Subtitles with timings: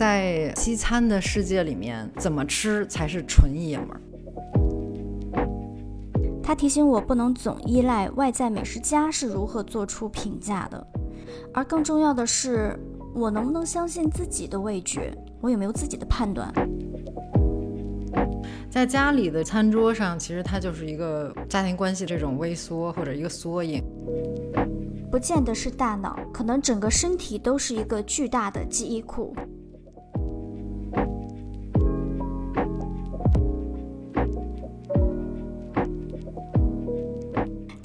[0.00, 4.00] 在西餐的世界里面，怎么吃才是纯爷们儿？
[6.42, 10.86] 他提醒我不能总依赖外在美食家是如何做出评价的，
[11.52, 12.74] 而更重要的是，
[13.14, 15.12] 我能不能相信自己的味觉？
[15.42, 16.50] 我有没有自己的判断？
[18.70, 23.84] 在家里的餐桌上，其实它就是一个家庭关系这种微缩或者一个缩影。
[25.10, 29.36] 不见得是大脑，可能整个身体都是一个巨大的记忆库。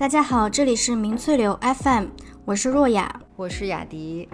[0.05, 2.09] 大家好，这里是明翠流 FM，
[2.45, 4.29] 我是若雅，我是雅迪。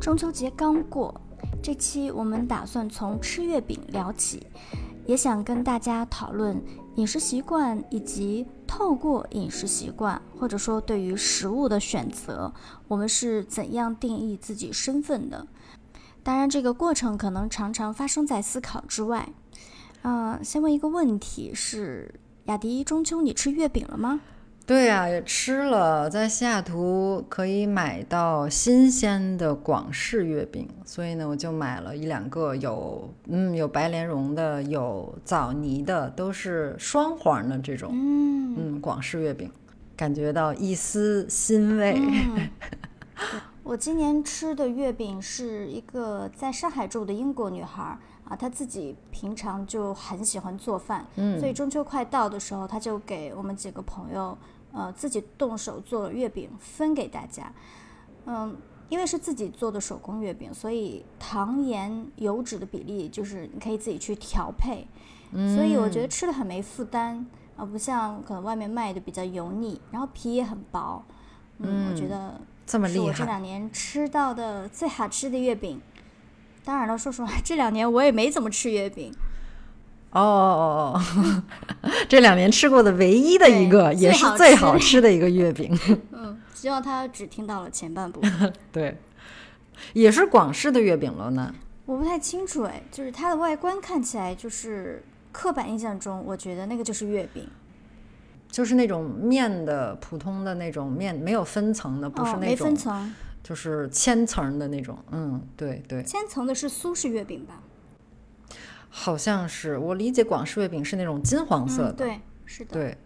[0.00, 1.20] 中秋节刚过，
[1.62, 4.46] 这期我们打算从吃月饼聊起，
[5.04, 6.58] 也想跟大家讨论
[6.94, 8.46] 饮食习惯以及。
[8.66, 12.50] 透过饮食习惯，或者说对于食物的选择，
[12.86, 15.46] 我们是怎样定义自己身份的？
[16.22, 19.28] 当然，这个过程可能常常发生在思考之外。
[20.00, 22.14] 嗯，先问一个问题：是
[22.48, 24.22] 雅迪，中秋你吃月饼了吗？
[24.64, 39.50] 对呀，也吃了，在西雅图可以买到新鲜的广式月饼，所以呢，我就买了一两个，有嗯有白莲蓉的，有枣泥的，都是双黄的这种，嗯嗯广式月饼，
[39.94, 42.00] 感觉到一丝欣慰。
[43.62, 54.36] 我今年吃的月饼是一个在上海住的英国女孩啊，他自己平常就很喜欢做饭，嗯，所以中秋快到的时候，他就给我们几个朋友。
[54.70, 57.50] 呃，自己动手做了月饼分给大家，
[58.26, 58.54] 嗯，
[58.90, 64.86] 因为是自己做的手工月饼，所以糖盐油脂的比例就是你可以自己去调配，
[65.32, 71.02] 所以我觉得吃的很没负担啊，不像可能外面卖的比较油腻，然后皮也很薄，
[71.60, 75.80] 嗯，我觉得这么厉害，是我这两年吃到的最好吃的月饼。
[76.68, 79.10] 当然了，说实话，这两年我也没怎么吃月饼。
[80.10, 81.42] 哦哦哦，
[82.06, 85.74] 这两年吃过的唯一的一个，也是最好吃的一个月饼。
[86.12, 88.20] 嗯，希望他只听到了前半部。
[88.70, 88.98] 对，
[89.94, 91.54] 也是广式的月饼了呢。
[91.86, 95.02] 我不太清楚哎，就是它的外观看起来，就是
[95.32, 97.48] 刻板印象中，我觉得那个就是月饼，
[98.50, 103.14] 就是那种面的普通的那种面，没有分层的，不是那种没分层，
[103.48, 104.98] 就是千层的那种。
[105.10, 107.62] 嗯，对对，千层的是苏式月饼吧？
[108.90, 111.92] 好像是我理解，广式月饼是那种金黄色的。
[111.92, 112.72] 对，是的。
[112.74, 112.98] 对，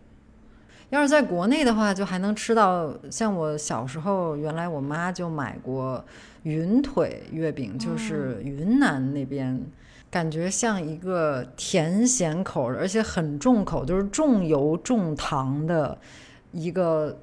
[0.90, 6.04] 要是在国内的话，就还能吃到像我小时候，原来我妈就买过
[6.42, 9.64] 云腿月饼，就是云南那边，
[10.10, 15.96] 感觉像一个甜咸口，而且很重口，就是重油重糖的
[16.50, 17.16] 一个。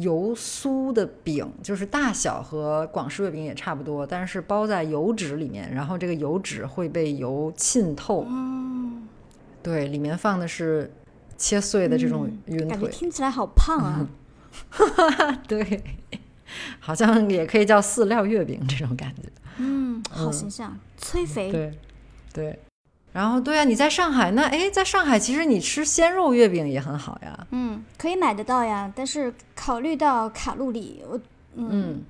[0.00, 8.24] 油酥的饼就是大小和广式月饼也差不多，但是包在油纸里面，然后这个油纸会被油浸透。
[8.28, 9.08] 嗯，
[9.62, 10.92] 对，里面放的是
[11.36, 14.08] 切碎的这种云腿，感觉听起来好胖啊。
[15.48, 15.82] 对，
[16.78, 19.22] 好像也可以叫饲料月饼这种感觉。
[19.58, 21.50] 嗯，好形象，催肥。
[21.50, 21.78] 对，
[22.32, 22.58] 对。
[23.14, 27.46] 然后对呀，你在上海那哎，在上海其实你吃鲜肉月饼也很好呀。
[27.52, 31.20] 嗯，可以买得到呀，但是考虑到卡路里，我
[31.54, 32.02] 嗯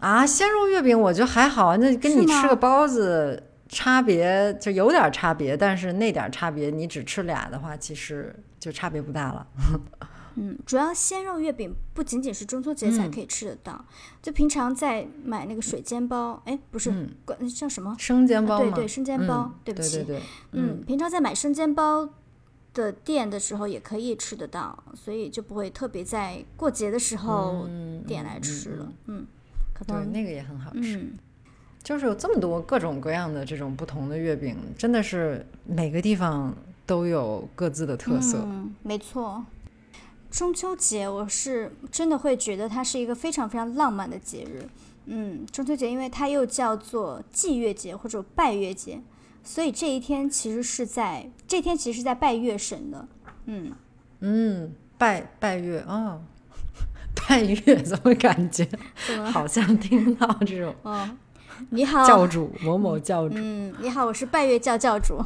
[0.00, 9.46] 啊，鲜肉月饼我觉得还好，那跟你吃个包子差别就有点差别，但是那点差别你只吃俩的话，其实就差别不大了。
[10.40, 13.84] 嗯，主要鲜肉月饼不仅仅是中秋节才可以吃得到，
[14.22, 16.92] 就平常在买那个水煎包，哎，不是，
[17.56, 20.06] 叫什么生煎包对对，生煎包，对不起，
[20.52, 22.08] 嗯，平常在买生煎包
[22.72, 27.68] 的店的时候也可以吃得到，所以就不会特别在过节的时候
[28.06, 28.92] 点来吃了。
[29.06, 29.26] 嗯，
[29.74, 31.12] 可能那个也很好吃，
[31.82, 36.54] 就是有这么多各种各样的这种不同的月饼，真的是每个地方
[36.86, 38.38] 都有各自的特色。
[38.44, 39.44] 嗯，没错。
[40.30, 44.68] 中秋节，我是真的会觉得它是一个非常非常浪漫的节日。
[45.06, 49.00] 嗯，中秋节因为它又叫做祭月节或者拜月节，
[49.42, 53.08] 所以这一天其实是在这天其实是在拜月神的。
[53.46, 53.72] 嗯
[54.20, 56.20] 嗯，拜拜月啊，
[57.26, 58.68] 拜月 怎么感觉
[59.32, 60.74] 好像听到这种？
[60.82, 61.08] 哦，
[61.70, 63.34] 你好，教主某某教主。
[63.38, 65.18] 嗯，你好，我是拜月教教主。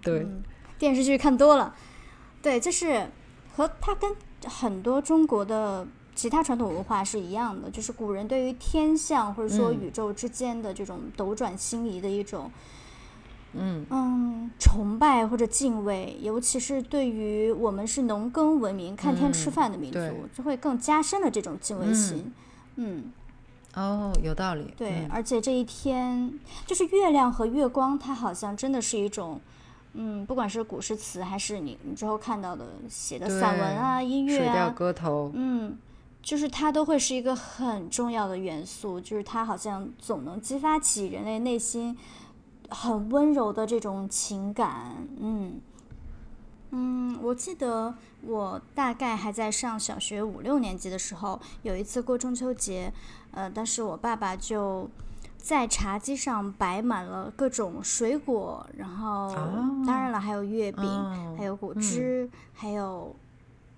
[0.00, 0.24] 对，
[0.78, 1.74] 电视剧看多了。
[2.40, 3.08] 对，就是。
[3.54, 4.14] 和它跟
[4.46, 12.50] 很多中国的其他传统文化是一样的，就是古人对于天象或者说宇宙之间的这种斗转星移的一种，
[13.52, 13.86] 嗯。
[13.90, 19.98] 嗯崇拜或者敬畏，尤其是对于我们是农耕文明、看天吃饭的民族，
[20.36, 22.32] 就会更加深了这种敬畏心。
[22.76, 23.10] 嗯，
[23.74, 24.74] 哦，有道理。
[24.76, 25.08] 对，嗯。
[25.10, 29.40] 而且这一天就是月亮和月光，它好像真的是一种，
[29.94, 35.76] 嗯，不管是古诗词还是你你之后看到的写的散文啊、音乐水调啊，歌头，嗯，
[36.22, 41.96] 就是它都会是一个很重要的元素，就是它好像总能激发起人类内心
[42.68, 45.60] 很温柔的这种情感，嗯。
[46.76, 52.92] 嗯，我记得我大概还在上小学五六年级的时候，有一次过中秋节，
[53.30, 54.90] 呃，但是我爸爸就
[55.44, 59.30] 在茶几上摆满了各种水果，然后
[59.86, 63.14] 当然了，还有月饼，哦还有果汁，还有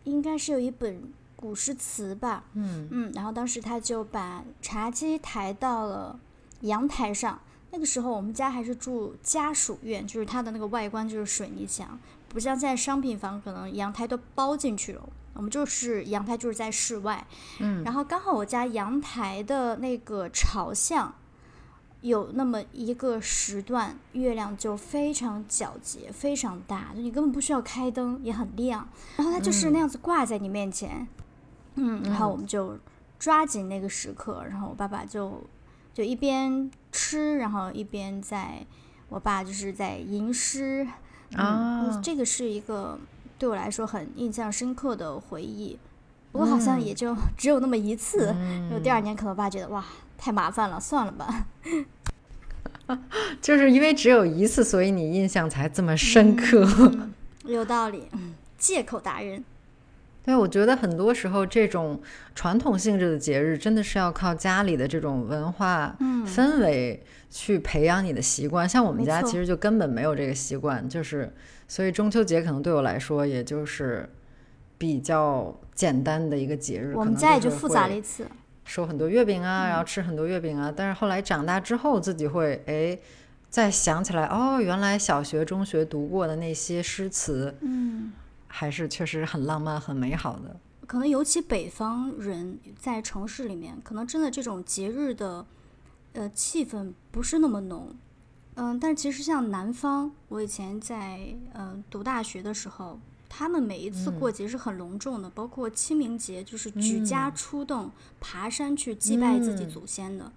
[0.04, 1.02] 应该是有一本
[1.34, 6.16] 古诗词吧，嗯嗯，然后当时他就把茶几抬到了
[6.60, 7.36] 阳台上。
[7.72, 11.98] 那个时候我们家还是住家属院，就是它的那个外观就是水泥墙，
[12.28, 15.02] 不像现在商品房可能阳台都包进去了。
[15.34, 17.26] 我们就是阳台就是在室外，
[17.58, 21.12] 嗯，然后刚好我家阳台的那个朝向
[22.08, 28.88] 有那么一个时段，月亮就非常皎洁，非常大，就你根本不需要开灯，也很亮。
[29.16, 31.08] 然后它就是那样子挂在你面前，
[31.74, 32.78] 嗯，然后我们就
[33.18, 35.42] 抓紧那个时刻，然后我爸爸就
[35.92, 38.64] 就一边吃，然后一边在，
[39.08, 40.86] 我爸就是在吟诗，
[41.32, 42.98] 嗯，啊这个是一个
[43.38, 45.78] 对我来说很印象深刻的回忆。
[46.32, 48.34] 不过好像也就只有那么一次，
[48.70, 49.82] 就第二年可能我爸觉得哇
[50.18, 51.46] 太麻烦了，算了吧。
[53.42, 56.66] 就是因为只有一次，所以你印象才这么深刻。
[56.78, 57.12] 嗯，
[57.44, 59.44] 有道理，嗯，借口达人。
[60.24, 62.00] 对，我觉得很多时候这种
[62.34, 65.96] 传统性质的节日，真的是要靠家里的这种文化
[66.26, 67.00] 氛围
[67.30, 68.68] 去培养你的习惯。
[68.68, 71.32] 像我们家其实就根本没有这个习惯，就是
[71.68, 74.08] 所以中秋节可能对我来说，也就是
[74.76, 76.92] 比较简单的一个节日。
[76.96, 78.26] 我们家也就复杂了一次。
[78.66, 80.70] 收很多月饼啊，然后吃很多月饼啊。
[80.76, 82.98] 但是后来长大之后，自己会哎，
[83.48, 88.12] 再想起来，哦，原来小学、中学读过的那些诗词，嗯，
[88.48, 90.56] 还是确实很浪漫、很美好的。
[90.86, 95.46] 可能尤其北方人在城市里面，可能真的这种节日的
[96.12, 97.94] 呃气氛不是那么浓。
[98.54, 101.18] 嗯，但是其实像南方，我以前在
[101.54, 107.90] 嗯、呃读大学的时候，他们每一次过节是很隆重的，包括清明节，就是举家出动、
[108.20, 110.32] 爬山去祭拜自己嗯祖先的。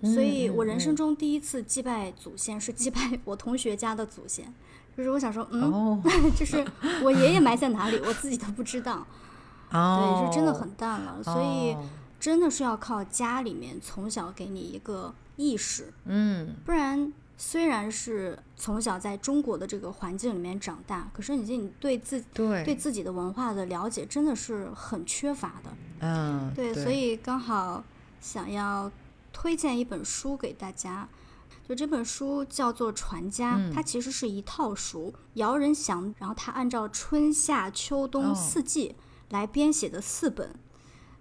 [0.00, 0.12] 嗯。
[0.14, 4.52] 所以我嗯人生中第一次祭拜祖先是祭拜 我同学家的祖先，
[4.96, 6.02] 就是我想说，嗯，哦。
[6.36, 6.64] 就是
[7.02, 9.06] 我爷爷埋在哪里，我自己都不知道。
[9.70, 11.84] 哦，对，是真的很淡了，所以哦
[12.18, 16.54] 真的是要靠家里面从小给你一个意识，嗯。
[16.64, 25.70] 不然虽然是从小在中国的这个环境里面长大，可是你你对自对对自己的文化的了解真的是很缺乏的。
[26.00, 27.84] 嗯对，所以刚好
[28.20, 28.90] 想要
[29.32, 31.08] 推荐一本书给大家。
[31.68, 38.96] 就这本书叫做《传家》，嗯它其实是一套书，姚仁祥，然后他按照春夏秋冬哦四季
[39.28, 40.54] 来编写的四本，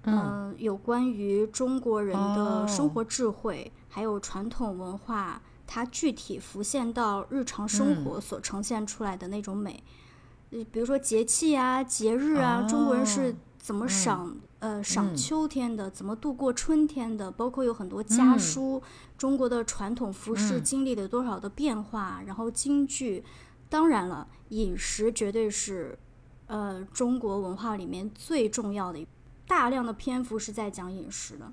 [0.03, 9.83] 嗯、有关于中国人的生哦活智慧，还有传统文化，它具体浮现到日常生嗯活所呈现出来的那种美。
[10.49, 18.81] 呃比如说节气啊、节日啊，中国人是哦怎么赏、呃赏嗯秋天的，怎么度过春天的，包括有很多家嗯书，
[19.17, 23.25] 中国的传统服饰嗯经历了多少的变化，然后京剧，
[23.67, 25.99] 当然了，饮食绝对是
[26.45, 29.05] 呃中国文化里面最重要的，
[29.45, 31.51] 大量的篇幅是在讲饮食的。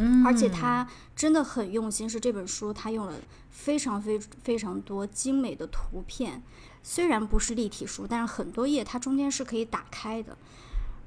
[0.00, 3.14] 嗯，而且他真的很用心，是这本书他用了
[3.50, 6.40] 非常非非常多精美的图片，
[6.82, 10.38] 虽然不是立体书，但是很多页它中间是可以打开的。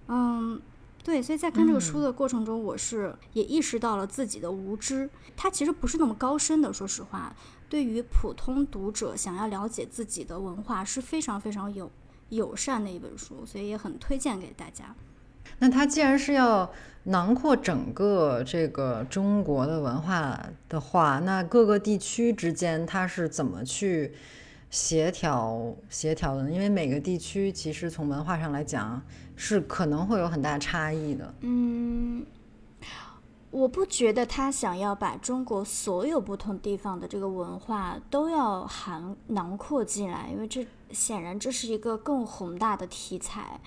[0.08, 0.62] 嗯，
[1.06, 7.34] 对，所以在看这个书的过程中，我是也意识到了自己的无知，它其实不是那么高深的，说实话，
[7.70, 11.90] 对于普通读者想要了解自己的文化是非常非常有
[12.28, 14.94] 友善的一本书，所以也很推荐给大家。
[15.62, 16.68] 那它既然是要
[17.04, 24.12] 囊括整个这个中国的文化的话，那各个地区之间它是怎么去
[24.72, 26.52] 协调协调的呢？
[26.52, 29.00] 因为每个地区其实从文化上来讲
[29.36, 31.32] 是可能会有很大差异的。
[31.42, 32.26] 嗯，
[33.52, 43.62] 我不觉得他想要把中国所有不同地方的这个文化都要含囊括进来，因为这显然这是一个更宏大的题材。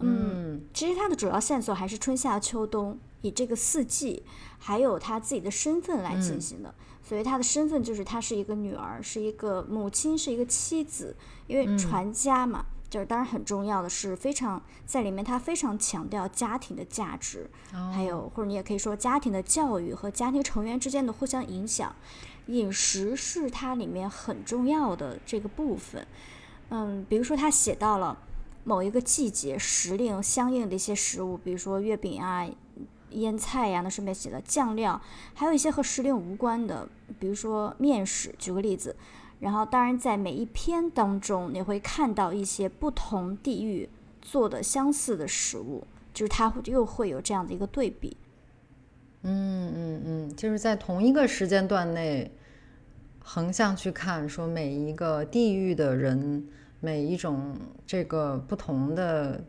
[0.00, 4.22] 嗯，其实它的主要线索还是春夏秋冬，以这个四季，
[4.58, 6.74] 还有他自己的身份来进行的。
[7.02, 11.16] 所以他的身份就是她是一个女儿，是一个母亲，是一个妻子，
[11.46, 12.66] 因为传家嘛。
[12.88, 17.48] 就是当然很重要的是，非常在里面，他非常强调家庭的价值，
[17.92, 21.94] 还有或者你也可以说家庭的教育和家庭成员之间的互相影响。
[22.46, 26.04] 饮食是它里面很重要的这个部分。
[26.70, 28.18] 嗯，比如说他写到了
[28.64, 32.48] 某一个季节时令相应的一些食物，比如说月饼啊、
[33.10, 35.00] 腌菜呀，那顺便写了酱料，
[35.34, 36.88] 还有一些和时令无关的，
[37.18, 38.34] 比如说面食。
[38.38, 38.94] 举个例子。
[39.40, 43.88] 然后，当然，在每一篇当中，你会看到一些不同地域
[44.20, 48.14] 做的相似的食物，就是它又会有这样的一个对比。
[49.22, 52.30] 嗯嗯嗯，就是在同一个时间段内，
[53.20, 56.46] 横向去看，说每一个地域的人，
[56.80, 57.54] 每一种
[57.86, 59.44] 这个不同的，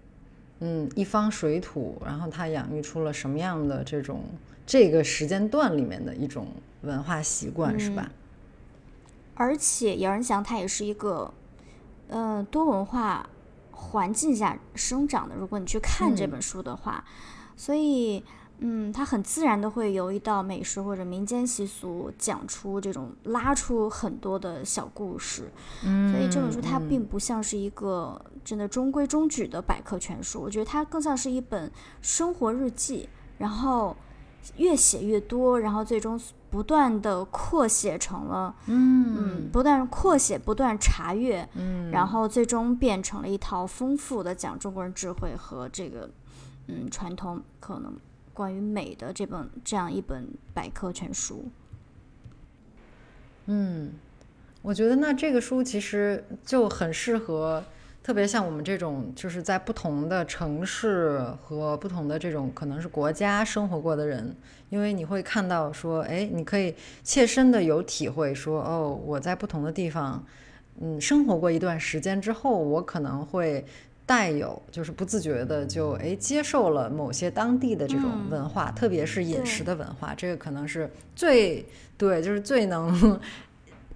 [0.60, 4.24] 嗯，一方水土，然后它养育出了什么样的这种
[4.66, 6.48] 这个时间段里面的一种
[6.82, 8.12] 文化习惯，是吧？
[9.36, 11.34] 而且姚仁祥他也是一个，
[12.10, 13.28] 呃，多文化
[13.72, 15.34] 环境下生长的。
[15.36, 17.04] 如果你去看这本书的话，
[17.56, 18.24] 所以，
[18.62, 25.52] 嗯，他很自然的会有一道美食或者民间习俗，讲出这种拉出很多的小故事。
[25.84, 33.10] 嗯，所以这本书它并不像是一个真的中规中矩的百科全书，我觉得它更像是一本生活日记。
[33.38, 33.96] 然后
[34.58, 36.20] 越写越多，然后最终。
[36.52, 46.10] 不断的扩写成了，嗯，不断扩写，不断查阅，嗯，然后最终变成了一套丰富的讲中国人智慧和这个，
[46.68, 47.94] 嗯，传统可能
[48.42, 51.46] 关于美的这本这样一本百科全书。
[53.46, 53.92] 嗯，
[54.64, 57.64] 我觉得那这个书其实就很适合。
[58.02, 64.36] 特别像我们这种，就是在不同的城市和不同的这种可能是国家生活过的人，
[64.72, 70.26] 因为你会看到说，哎，你可以切身的有体会说，哦，我在不同的地方，
[70.80, 73.64] 嗯，生活过一段时间之后，我可能会
[74.12, 81.66] 带有，就是不自觉的就哎接受了某些当地的这种文化，特别是饮食的文化，这个可能是最
[81.98, 83.18] 对，就是最能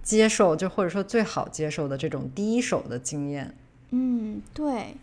[0.02, 3.54] 接受，就或者说最好接受的这种第一手的经验。
[3.90, 4.96] 嗯，对，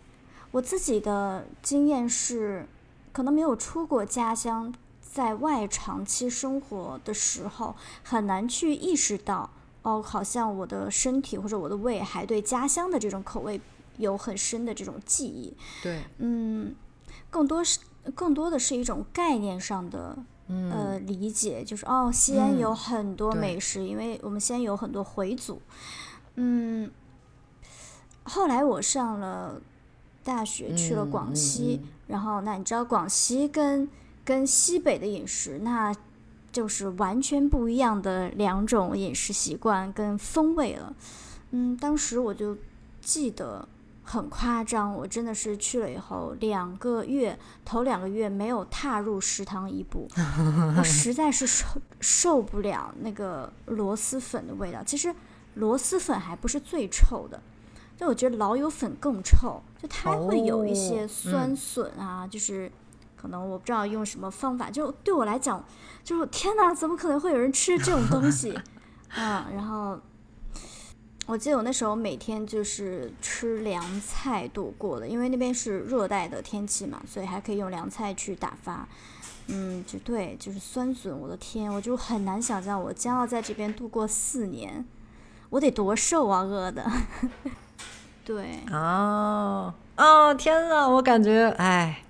[0.50, 2.66] 我自己的经验是，
[3.12, 9.48] 可能没有出过家乡，在外长期生活的时候，很难去意识到，
[9.82, 13.60] 哦，好像我的身体或者我的胃还对家乡的这种口味
[13.98, 15.56] 有很深的这种记忆。
[15.82, 16.74] 对，嗯，
[17.30, 17.78] 更多是
[18.14, 20.16] 更多的是一种概念上的
[20.48, 25.60] 呃理解，就是哦，西安有很多美食，因为我们西安有很多回族，
[26.36, 26.90] 嗯。
[28.26, 29.60] 后来我上了
[30.24, 33.86] 大学，去了广西，然后那你知道广西跟
[34.24, 35.94] 跟西北的饮食，那
[36.50, 40.96] 就是完全不一样的两种饮食习惯跟风味了。
[41.50, 42.56] 嗯，当时我就
[43.02, 43.68] 记得
[44.04, 50.06] 很夸张，我真的是去了以后两个月，头两个月没有踏入食堂一步，
[50.78, 51.66] 我实在是受
[52.00, 54.82] 受不了那个螺蛳粉的味道。
[54.84, 55.14] 其实
[55.54, 57.42] 螺蛳粉还不是最臭的。
[57.96, 62.70] 就我觉得老友粉更臭，就它会有一些酸笋啊，就是
[63.14, 65.64] 可能我不知道用什么方法，就对我来讲，
[66.02, 68.52] 就是天哪，怎么可能会有人吃这种东西
[69.16, 69.44] 嗯？
[69.54, 69.96] 然后
[71.26, 78.86] 我记得我那时候每天就是吃凉菜度过的，因为那边是热带的天气嘛，所以还可以用凉菜去打发。
[79.46, 84.84] 嗯，就对，就是酸笋，我的天，我就很难想象我将要在这边度过四年，
[85.50, 86.84] 我得多瘦啊，饿的。
[88.24, 92.02] 对哦哦天呐，我感觉哎，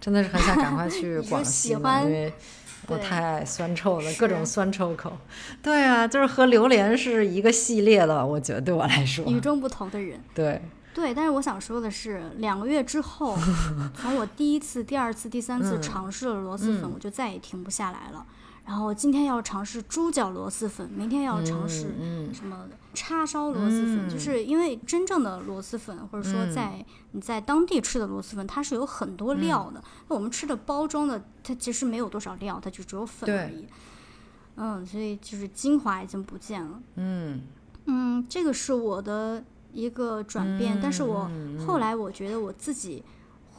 [0.00, 2.32] 真的是很想赶快去 广西嘛，因为
[2.90, 5.16] 我太爱酸臭了，各种酸臭口。
[5.62, 10.20] 对啊，就是和榴莲是一个系列的，我觉得对我来说与众不同的人。
[10.34, 10.60] 对
[10.92, 13.38] 对，但是我想说的是，两个月之后，
[13.94, 18.26] 从我第一次、第二次、第三次尝试了螺蛳粉，我就再也停不下来了。
[18.70, 21.92] 然后今天要尝试猪脚螺蛳粉，明天要尝试
[22.32, 29.82] 什么叉烧螺蛳粉，就是因为真正的螺蛳粉，或者说在你在当地吃的螺蛳粉，它是有很多料的。
[30.06, 33.66] 那我们吃的包装的，它其实没有多少料，它就只有粉而已。
[34.54, 36.80] 嗯，所以就是精华已经不见了。
[36.94, 37.40] 嗯
[37.86, 41.28] 嗯，这个是我的一个转变，但是我
[41.66, 43.02] 后来我觉得我自己。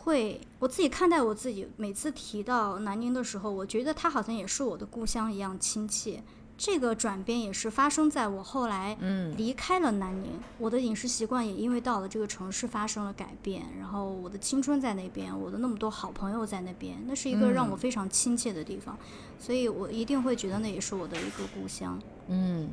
[0.02, 6.22] 会，我自己看待我自己，每次提到南宁的时候，我觉得它好像也是我的故乡一样亲切。
[6.58, 8.96] 这个转变也是发生在我后来
[9.36, 13.64] 离开了南宁，我的饮食习惯也因为到了这个城市发生了改变。
[13.80, 18.96] 然后我的青春在那边，我的那么多好朋友在那边，那是一个让我非常亲切的地方，
[19.40, 22.00] 所以我一定会觉得那也是我的一个故乡。
[22.28, 22.70] 嗯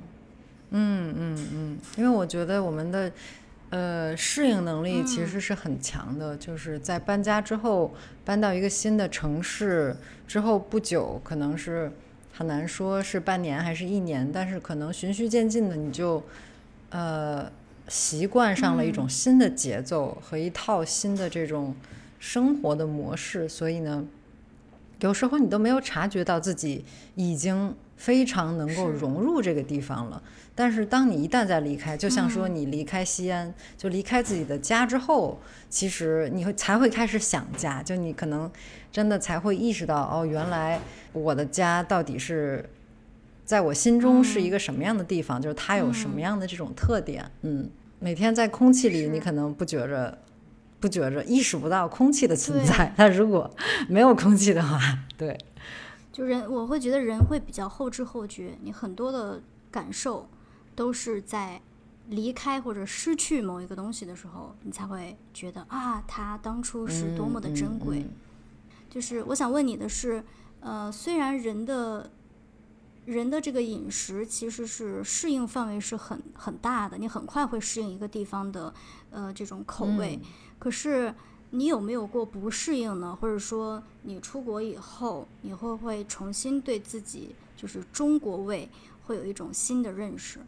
[0.68, 3.10] 嗯嗯嗯，因为我觉得我们的
[3.70, 7.94] 呃适应能力其实是很强的，就是在搬家之后
[8.24, 9.96] 搬到一个新的城市
[10.26, 11.90] 之后不久，可能是。
[12.30, 16.22] 很难说是半年还是一年，但是可能循序渐进的，你就
[16.90, 17.50] 呃
[17.88, 21.74] 习惯上了一种新的节奏和一套新的这种
[22.20, 24.04] 生活的模式，所以呢，
[25.00, 30.22] 有时候你都没有察觉到自己已经非常能够融入这个地方了。
[30.54, 35.38] 但是当你一旦在离开，就像说你离开西安，就离开自己的家之后，
[35.70, 38.50] 其实你会才会开始想家，就你可能
[38.90, 40.80] 真的才会意识到，哦，原来。
[41.14, 42.68] 我的家到底是
[43.44, 45.40] 在我心中是一个什么样的地方？
[45.40, 47.28] 就是它有什么样的这种特点？
[47.42, 50.18] 嗯，每天在空气里，你可能不觉着，
[50.80, 52.92] 不觉着，意识不到空气的存在。
[52.98, 53.50] 那如果
[53.88, 54.78] 没有空气的话，
[55.16, 55.38] 对，
[56.12, 60.28] 就人我会觉得人会比较后知后觉，你很多的感受
[60.74, 61.60] 都是在
[62.08, 68.04] 离开或者失去某一个东西的时候，你才会觉得啊，它当初是多么的珍贵。
[68.88, 70.24] 就是我想问你的是。
[70.60, 72.10] 呃，虽然人的，
[73.04, 78.74] 人的这个饮食其实是适应范围是很很大的，你很快会适应一个地方的
[79.12, 80.18] 呃这种口味。
[80.58, 81.14] 可是
[81.50, 83.16] 你有没有过不适应呢？
[83.20, 88.68] 或者说你出国以后，你会不会重新对自己就是中国味
[89.06, 90.38] 会有一种新的认识？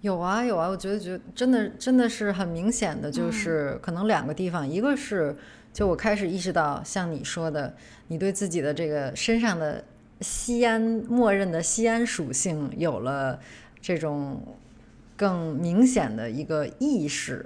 [0.00, 5.36] 有啊有啊，我觉得觉真的真的是很明显的，就是可能两个地方，一个是。
[5.72, 7.74] 就我开始意识到，像你说的，
[8.06, 9.84] 你对自己的这个身上的
[10.20, 13.40] 西安默认的西安属性有了
[13.82, 14.40] 这种
[15.16, 17.44] 更明显的一个意识。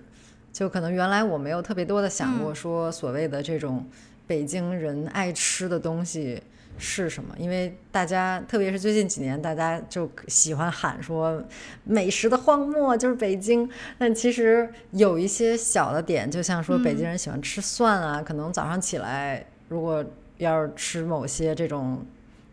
[0.53, 3.87] 就可能原来我没有特别多的想过，说所谓的这种
[4.27, 6.43] 北京人爱吃的东西。
[6.81, 7.35] 是什么？
[7.37, 11.43] 因为大家，特别是最近几年，大家就喜欢喊说
[11.83, 13.69] 美食的荒漠就是北京。
[13.99, 20.05] 但其实有一些小的点，就像说北京人喜欢吃蒜啊，可能早上起来如果
[20.37, 22.07] 要是吃某些这种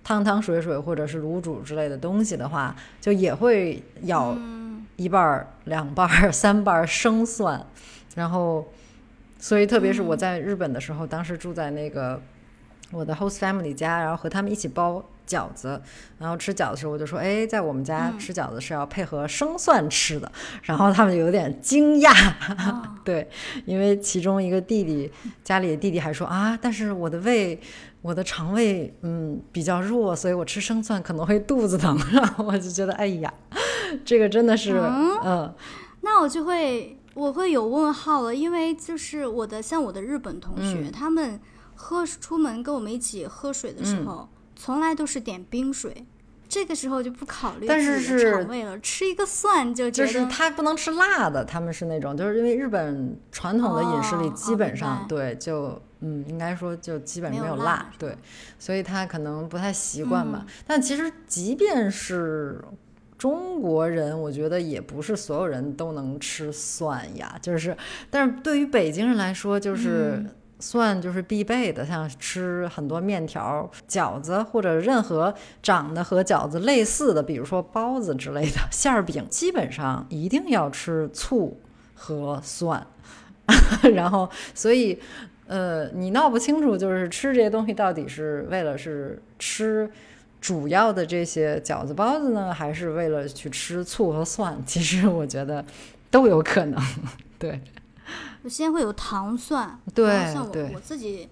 [0.03, 4.35] 汤汤水水或者是卤煮之类的东西的话，就也会舀
[4.95, 7.63] 一半儿、两半儿、三瓣儿生蒜。
[8.15, 8.65] 然后，
[9.37, 12.19] 所以特别是我在日本的时候，当时住在那个。
[12.91, 15.81] 我的 host family 家，然后和他们一起包饺子，
[16.19, 22.13] 然后吃饺子的时候，我就说：“哎，在我们家吃饺子是要配合生蒜吃的。”然后他们就有点惊讶，
[23.03, 23.27] 对，
[23.65, 25.11] 因为其中一个弟弟
[25.43, 27.59] 家里的弟弟还说：“啊，但是我的胃，
[28.03, 31.97] 我的肠胃，嗯，比较弱，所以我吃生蒜可能会肚子疼。
[32.13, 33.33] ”然后我就觉得，哎呀，
[34.05, 34.79] 这个真的是，
[35.23, 35.51] 嗯，
[36.01, 41.41] 那我就会我会有问号了，因为就是我的像我的日本同学他们。
[41.77, 46.05] 喝出门跟我们一起喝水的时候，从来都是点冰水。
[46.47, 50.07] 这个时候就不考虑自己的肠胃了，吃一个蒜就觉得。
[50.07, 58.17] 就是他不能吃辣的，他们是那种，就是因为日本传统的饮食里基本上对就嗯，应该说就基本没有辣，对，
[58.57, 60.45] 所以他可能不太习惯吧。
[60.65, 62.63] 但其实即便是
[63.25, 67.35] 中国人，我觉得也不是所有人都能吃蒜呀。
[67.41, 67.75] 就是，
[68.11, 70.23] 但是对于北京人来说，就是。
[70.57, 81.59] 蒜就是必备的，像吃很多面条、饺子或者任何长得和饺子类似的，比如说包子之类的馅儿饼，基本上一定要吃醋
[81.93, 82.87] 和蒜。
[83.93, 84.97] 然后，所以，
[85.45, 89.91] 呃，你闹不清楚，就是吃这些东西到底是为了是吃
[90.45, 94.55] 主要的这些饺子包子呢，还是为了去吃醋和蒜？
[94.63, 95.65] 其实我觉得
[96.11, 96.79] 都有可能，
[97.39, 97.59] 对。
[98.43, 101.27] 有些会有糖蒜，对，像我我自己，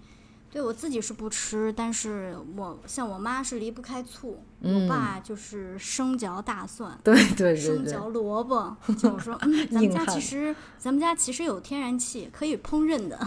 [0.54, 13.18] 对我自己是不吃，但是我像我妈是离不开醋，我爸就是生嚼大蒜，对对 对，生嚼萝卜，就我说，嗯， 咱们家其实咱们家其实有天然气可以烹饪的，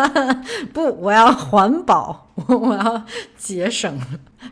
[0.72, 3.04] 不，我要环保，我要
[3.36, 4.00] 节省，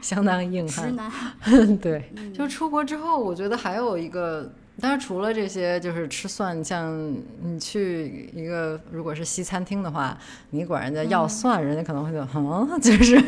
[0.02, 4.52] 相当硬汉，直男，对，就出国之后，我觉得还有一个。
[4.80, 10.16] 当然，除了这些，就是吃蒜，像你去一个如果是西餐厅的话，
[10.50, 13.22] 你管人家要蒜，人家可能会就嗯， 就是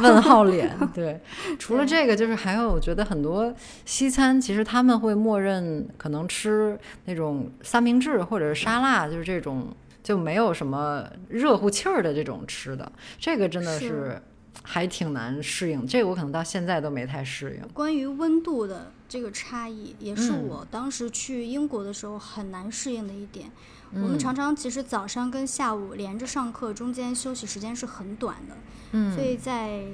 [0.00, 0.70] 问号脸。
[0.94, 1.20] 对，
[1.58, 3.52] 除了这个，就是还有，我觉得很多
[3.84, 14.22] 西餐其实他们会默认可能吃那种三明治或者是沙拉，就是这种就没有什么热乎气儿的这种吃的，这个真的是。
[14.62, 15.86] 还挺难适应。
[15.86, 17.68] 这个我可能到现在都没太适应。
[17.72, 23.50] 关于温度的这个差异，也是我当时去英国的时候很难适应的一点。
[23.92, 28.56] 我们常常其实早上跟下午连着上课，中间休息时间是很短的。
[28.92, 29.84] 嗯，所以在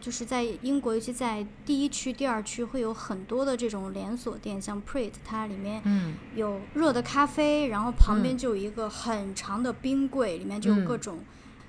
[0.00, 5.82] 就是在英国，尤其在第一区、第二区，会有很多的这种连锁店，像 Pret，它里面
[6.36, 11.18] 有热的咖啡，然后旁边就有一个很长的冰柜，里面就有各种。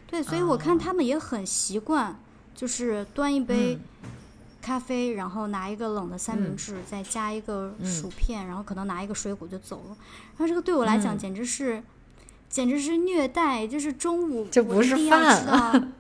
[0.08, 2.20] 对，所以我看他们也很习惯，
[2.56, 3.78] 就是端一杯
[4.62, 9.98] 咖啡，然后拿一个冷的三明治，再加一个薯片，然后可能拿一个水果就走了。
[10.38, 11.84] 然后这个对我来讲简直是，
[12.50, 15.46] 简直是虐待，就是中午就不是饭。
[15.48, 15.92] 啊，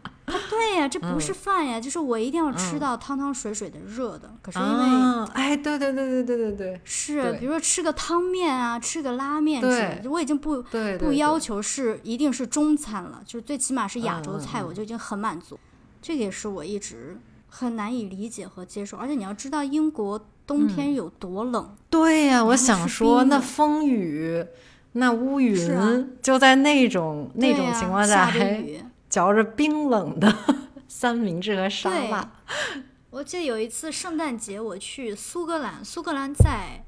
[0.49, 4.33] 对呀，这不是饭呀，就是我一定要吃到汤汤水水的热的。
[4.41, 10.63] 可是因为，哎，对对对对对对对，是，比如说吃个汤面啊，吃个拉面之类的，我已经不
[10.97, 15.59] 不要求是一定是中餐了，就是最起码是亚洲菜，我就已经很满足。
[16.03, 18.95] 这个也是我一直很难以理解和接受。
[18.97, 21.75] 而且你要知道，英国冬天有多冷。
[21.89, 24.45] 对呀，我想说，那风雨，
[24.91, 28.63] 那乌云，就在那种那种情况下还。
[29.13, 30.35] 嚼着冰冷的
[30.89, 32.31] 三明治和沙拉。
[33.11, 36.83] 我记得有一次圣诞节我去苏格兰，苏格兰在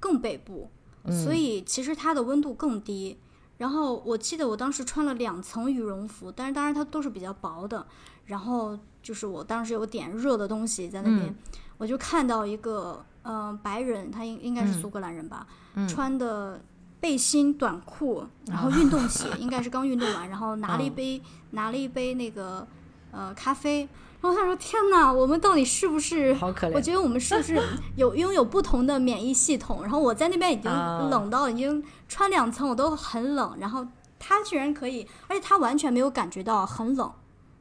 [0.00, 0.72] 更北部，
[1.08, 3.20] 所以其实它的温度更低。
[3.58, 7.86] 然后我记得我当时穿了两层羽绒服，但是当然它都是比较薄的。
[8.28, 11.34] 然后就是我当时有点热的东西在那边，
[11.76, 15.44] 我就看到一个嗯白人，他应应该是苏格兰人吧，
[15.88, 16.60] 穿的。
[17.00, 22.66] 背心、短裤，然后运动鞋，应该是刚运动完，然后拿了一杯拿了一杯那个
[23.12, 23.88] 呃咖啡，
[24.20, 26.34] 然后他说：“天哪，我们到底是不是？
[26.34, 26.72] 好可怜！
[26.72, 27.62] 我觉得我们是不是
[27.94, 29.80] 有拥有不同的免疫系统？
[29.82, 30.68] 然后我在那边已经
[31.08, 33.86] 冷到已经穿两层我都很冷，然后
[34.18, 37.12] 他居然可以，而且他完全没有感觉到很冷，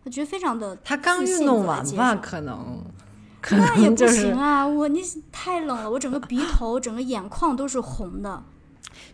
[0.08, 2.15] 他觉得非常的他刚运动完吧？
[2.15, 2.82] 可能
[3.52, 4.65] 那也不行啊！
[4.65, 5.02] 我你
[5.34, 8.41] 太冷了，我整个鼻头、整个眼眶都是红的。”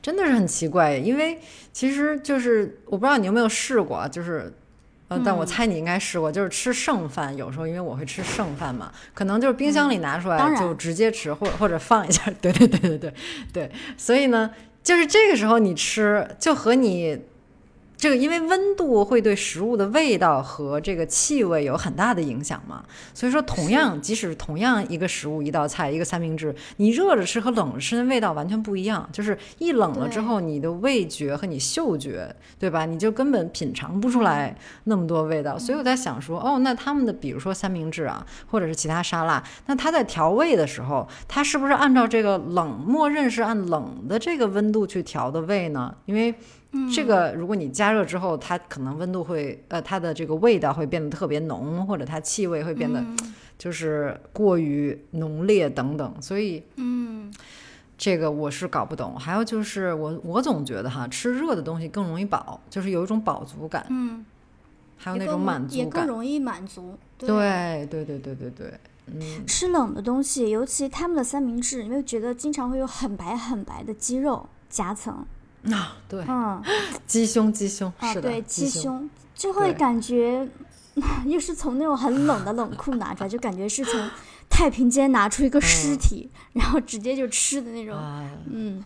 [0.03, 1.39] 真的是很奇怪，因为
[1.71, 4.53] 其实就是我不知道你有没有试过，就是，
[5.07, 13.13] 呃，但我猜你应该试过，就是吃剩饭，有时候因为我会吃剩饭嘛，可能就是冰箱里拿出来就直接吃，或者或者放一下， 对对对对对
[13.51, 14.51] 对，所以呢，
[14.83, 17.19] 就是这个时候你吃就和你。
[18.03, 29.07] 这个因为温度会对食物的味道和这个气味有很大的影响嘛，所以说同样，即使同样一个食物一道菜一个三明治，你热着吃和冷着吃的味道完全不一样。
[29.13, 32.85] 就是一冷了之后，你的味觉和你嗅觉，对吧？
[32.85, 35.57] 你就根本品尝不出来那么多味道。
[35.57, 45.95] 所以我在想说，哦，那他们的比如说三明治啊，或者是其他沙拉，那它在调味的时候，它是不是按照这个冷，默认是按冷的这个温度去调的味呢？
[46.03, 46.35] 因为
[46.91, 53.03] 这个，如果你加热之后，它可能温度会，呃，它的这个味道会变得特别浓，或者它气味会变得
[53.59, 56.13] 就是过于浓烈等等。
[56.19, 57.31] 所以，嗯，
[57.95, 59.15] 这个我是搞不懂。
[59.19, 63.85] 还有就是，我我总觉得哈，吃热的东西更容易饱，就是有一种饱足感。
[63.89, 64.25] 嗯，
[64.97, 66.97] 还有那种满足感，也更容易满足。
[67.19, 68.73] 对对对对对对，
[69.05, 75.23] 嗯，吃冷的东西，尤其他们的三明治，你没有觉得经常会有很白很白的鸡肉夹层？
[75.71, 76.61] 啊， 对，嗯，
[77.07, 80.47] 鸡胸，鸡胸，是的，对，鸡胸，就会感觉
[81.25, 84.09] 又是从那种很冷的冷库拿出来，就感觉是从
[84.49, 87.95] 太平间拿出一个尸体，然后直接就吃的那种，
[88.51, 88.83] 嗯，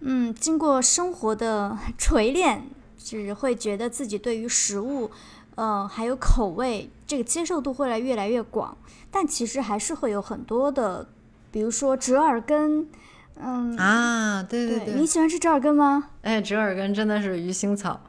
[0.00, 2.66] 嗯，经过生活的锤炼，
[2.98, 5.10] 只会觉得自己对于食物，
[5.56, 8.76] 嗯，还有口味这个接受度会来越来越广，
[9.10, 11.06] 但其实还是会有很多的，
[11.50, 12.88] 比如说折耳根。
[13.36, 16.10] 嗯啊，对对对，你喜欢吃折耳根吗？
[16.22, 18.00] 哎，折耳根真的是鱼腥草，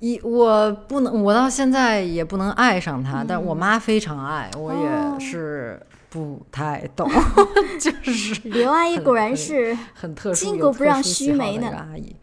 [0.00, 7.08] 一我不能，我到现在也不能爱上它，但我妈非常爱，我也是不太懂，
[7.80, 11.68] 就是 刘阿姨果然是很特殊，巾帼不让须眉呢。
[11.68, 12.14] 阿姨，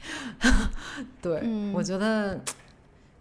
[1.21, 1.41] 对，
[1.73, 2.39] 我觉得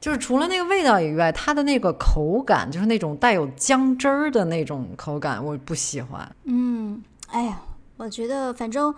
[0.00, 6.31] 就是除了那个味道以外，它的那个口感，就是那种带有姜汁儿的那种口感，我不喜欢。
[6.44, 7.59] 嗯，哎呀。
[8.05, 8.95] 我觉得，反正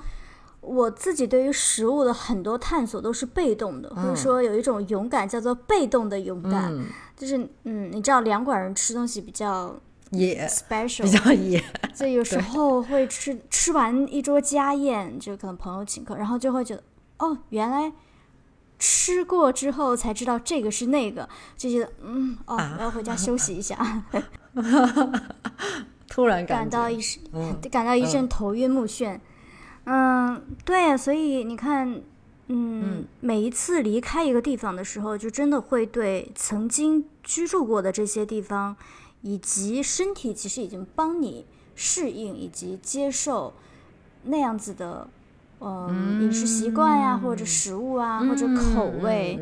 [0.60, 6.72] 我自己对于食物的很多探索都是被动的，或者说有一种勇敢叫做被动的勇敢，
[7.16, 9.74] 就是嗯，你知道，两馆人吃东西比较
[10.10, 11.62] 野，special，比较野，
[11.94, 16.82] 就有时候会吃吃完一桌家宴，就可能朋友请客，然后就会觉得，
[17.18, 17.92] 哦，原来
[18.78, 24.02] 吃过之后才知道这个是那个，就觉得嗯，哦，我要回家休息一下。
[26.08, 27.18] 突然感到一时
[27.70, 29.18] 感到一阵头晕目眩，
[29.84, 32.00] 嗯，对，所以你看，
[32.48, 38.76] 嗯，每一次离开一个地方的时候，就真的会对曾经居住过的这些地方，
[39.22, 43.54] 以及身体其实已经帮你适应以及接受
[44.24, 45.08] 那样子的，
[45.60, 49.38] 嗯，饮食习惯呀，或者食物啊，或者口味。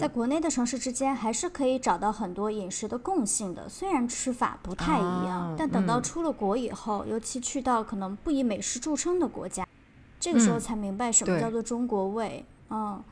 [0.00, 9.66] 在国内的城市之间，还是可以找到很多饮食的共性的，虽然吃法不太一样，但等到出了国以后，尤其去到可能不以美食著称的国家。
[10.18, 13.02] 这个时候才明白什么叫做中国味，嗯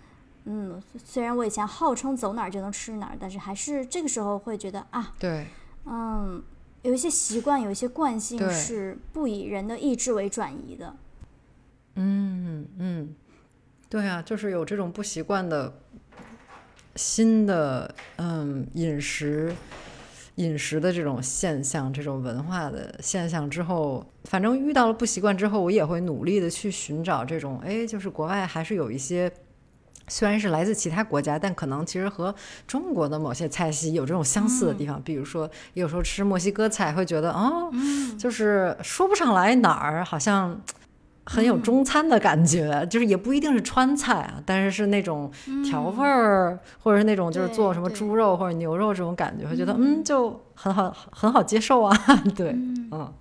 [0.44, 5.46] 嗯，虽然我以前号称走哪儿就能吃哪儿，但是还是这个时候会觉得啊，对，
[5.86, 6.42] 嗯，
[6.82, 10.96] 有一些习惯，有一些惯性是不以人的意志为转移的。
[12.02, 13.14] 嗯嗯，
[13.88, 15.72] 对啊，就是有这种不习惯的
[16.96, 19.54] 新的嗯饮食。
[20.36, 29.30] 饮食的这种现象，这种文化的现象之后，反正遇到了不习惯之后，我也会努力的去寻找这种，哎，就是国外还是有一些，
[30.08, 32.34] 虽然是来自其他国家，但可能其实和
[32.66, 35.02] 中国的某些菜系有这种相似的地方。
[35.02, 37.70] 比如说，有时候吃墨西哥菜会觉得，哦，
[38.18, 40.58] 就是说不上来哪儿好像。
[41.32, 45.30] 很有中餐的感觉，就是也不一定是川菜啊，但是是那种
[45.64, 50.02] 调味儿，或者是那种就是做什么猪肉或者牛肉这种感觉，会觉得嗯。
[50.02, 51.96] 就很好很好接受啊，
[52.34, 53.14] 对，嗯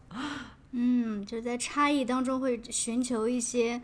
[0.71, 3.79] 嗯，就是在差异当中会寻求一些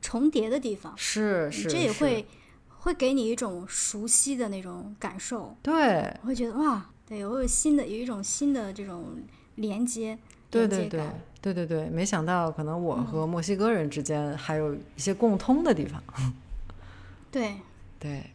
[0.00, 2.26] 重叠的地方，是是，这也会
[2.68, 9.18] 会给你一种熟悉的那种感受，对，会觉得哇，对，我有新的有一种新的这种
[9.56, 10.18] 连接。
[10.50, 11.02] 对对对
[11.40, 16.02] 对对对，没想到可能我和墨西哥人之间还有一些共通的地方。
[17.30, 17.54] 对
[18.00, 18.30] 对。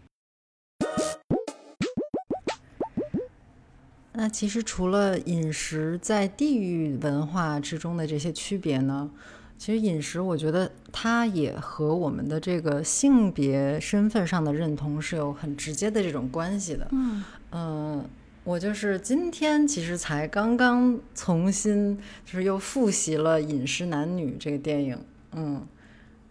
[4.13, 9.09] 那其实除了饮食在地域文化之中的这些区别呢，
[9.57, 16.87] 其实饮食我觉得它也和我们的这个性别身份上的认同是有很直接的这种关系的。
[16.91, 18.09] 嗯嗯。
[18.43, 24.97] 我就是今天其实才刚刚重新就是又复习了《饮食男女》这个电影，
[25.33, 25.63] 嗯，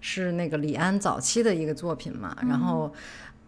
[0.00, 2.36] 是那个李安早期的一个作品嘛。
[2.48, 2.92] 然后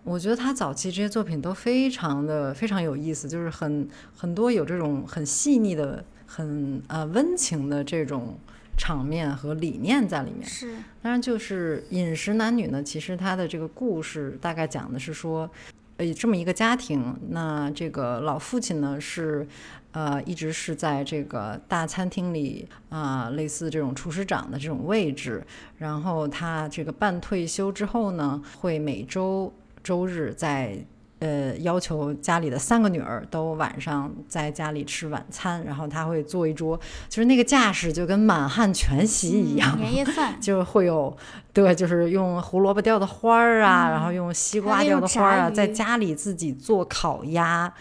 [0.05, 8.39] 我觉得他早期这些作品都非常的非常有意思，就是很很多有这种很细腻的、很呃温情的这种
[8.79, 10.49] 场面和理念在里面。
[10.49, 15.51] 是，当然就是《饮食男女》呢，其实它的这个故事大概讲的是说。
[15.97, 19.47] 呃，这么一个家庭，那这个老父亲呢是，
[19.93, 25.45] 呃，一直是在这个大餐厅里啊，类似这种厨师长的这种位置。
[25.79, 29.53] 然后他这个半退休之后呢，会每周
[29.83, 30.85] 周日在。
[31.23, 36.77] 呃，要求家里的三个女儿都晚上在家里吃晚餐，然后他会做一桌，
[37.09, 41.17] 就是那个架势就跟满汉全席一样，年夜饭， 就会有，
[41.53, 47.73] 对，就是用胡萝卜雕的花儿啊，然后用西瓜雕的花儿啊，在家里自己做烤鸭、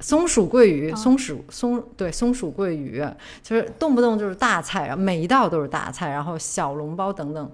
[0.00, 3.02] 松鼠桂鱼、松鼠松对松鼠桂鱼，
[3.42, 7.50] 就是动不动就是大菜，每一道都是大菜，然后小笼包等等。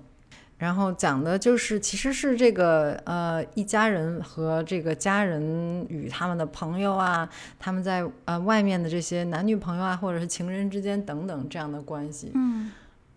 [0.61, 7.27] 然后讲的就是，其实是这个呃一家人和这个家人与他们的朋友啊，
[7.59, 12.33] 他们在呃外面的这些男女朋友啊，或者是情人之间等等这样的关系。
[12.35, 12.70] 嗯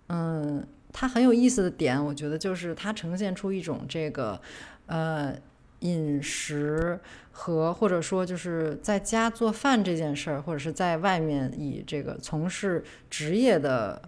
[0.07, 4.39] 嗯，它很有意思的点，我觉得就是它呈现出一种这个
[4.85, 5.35] 呃
[5.79, 6.97] 饮食
[7.33, 14.01] 和或者说就是在家做饭这件事儿，或者是在外面以这个从事职业的。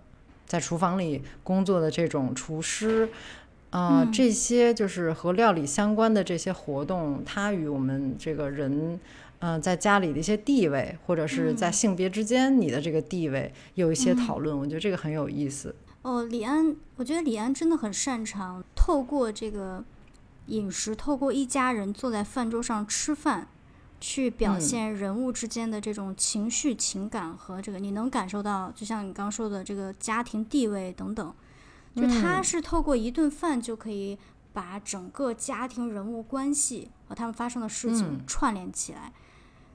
[0.45, 3.09] 在厨房里工作的这种厨师，
[3.71, 8.99] 啊，这些就是和料理相关的这些活动，它与我们这个人，
[9.39, 14.57] 嗯，在家里的一些地位，或者是在性别之间你的这个地位，有一些讨论。
[14.57, 15.75] 我觉得这个很有意思。
[16.03, 19.83] 哦，李安，我觉得李安真的很擅长透过这个
[20.47, 23.47] 饮食，透过一家人坐在饭桌上吃饭。
[24.01, 31.33] 去表现人物之间的这种情绪、情感和这个，你能感受到，就像你刚说的这个家庭地位等等，
[31.95, 34.17] 就他是透过一顿饭就可以
[34.53, 39.11] 把整个家庭人物关系和他们发生的事情串联起来，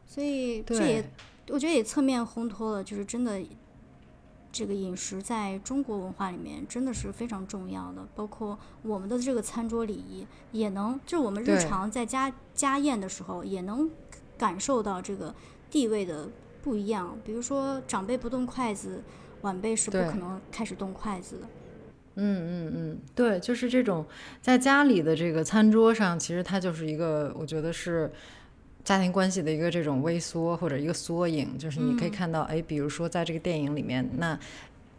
[0.06, 1.12] 所以这也
[1.48, 3.42] 我觉得也侧面烘托了，就是真的
[4.52, 13.90] 这个饮食在中国文化里面真的是非常重要的，包括我们的这个餐桌礼仪也能，就是我们日常在家家宴的时候也能。
[14.40, 15.34] 感受到这个
[15.70, 16.26] 地位的
[16.62, 19.02] 不一样，比如说长辈不动筷子，
[19.42, 21.46] 晚辈是不可能开始动筷子的。
[22.14, 22.22] 嗯
[22.66, 24.06] 嗯嗯，对，就是这种
[24.40, 28.10] 在家里的这个餐桌上，其实它就是一个，我觉得是
[28.82, 31.58] 家庭关系的一个这种微缩或者一个缩影。
[31.58, 34.38] 就是你可以看到，哎，比如说在这个电影里面，那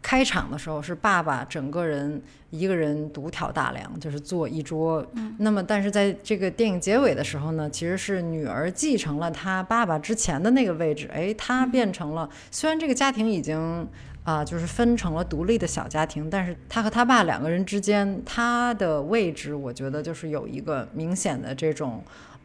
[0.02, 5.06] 开场的时候是爸爸整个人一个人独挑大梁，就是坐一桌。
[5.38, 11.08] 那么，但是在这个电影结尾的时候呢，其实是女儿继承了他爸爸之前的那个位置。
[11.14, 13.88] 哎，他变成了，虽然这个家庭已经
[14.24, 22.02] 啊，就是分成了独立的小家庭，但是他和他爸两个人之间，他的位置，我觉得就是有一个明显的这种。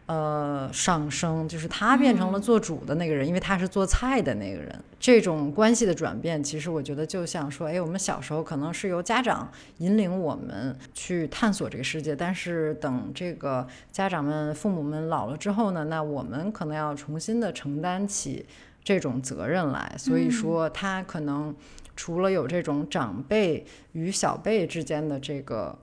[0.07, 4.73] 呃，上升就是他变成了做主的那个人，因为他是做菜的那个人。
[4.97, 18.45] 这种关系的转变，其实我觉得就像说，哎，我们小时候可能是由家长引领我们去探索这个世界，但是等这个家长们、父母们老了之后呢，那我们可能要重新的承担起
[18.81, 19.93] 这种责任来。
[19.97, 21.53] 所以说，他可能
[21.97, 25.77] 除了有这种长辈与小辈之间的这个。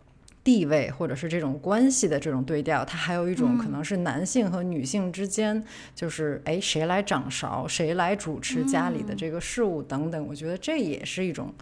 [0.44, 10.26] 地位或者是这种关系的这种对调，它还有一种可能是男性和女性之间，就是哎谁来掌勺，谁来主持家里的这个事务等等。
[10.28, 11.52] 我觉得这也是一种，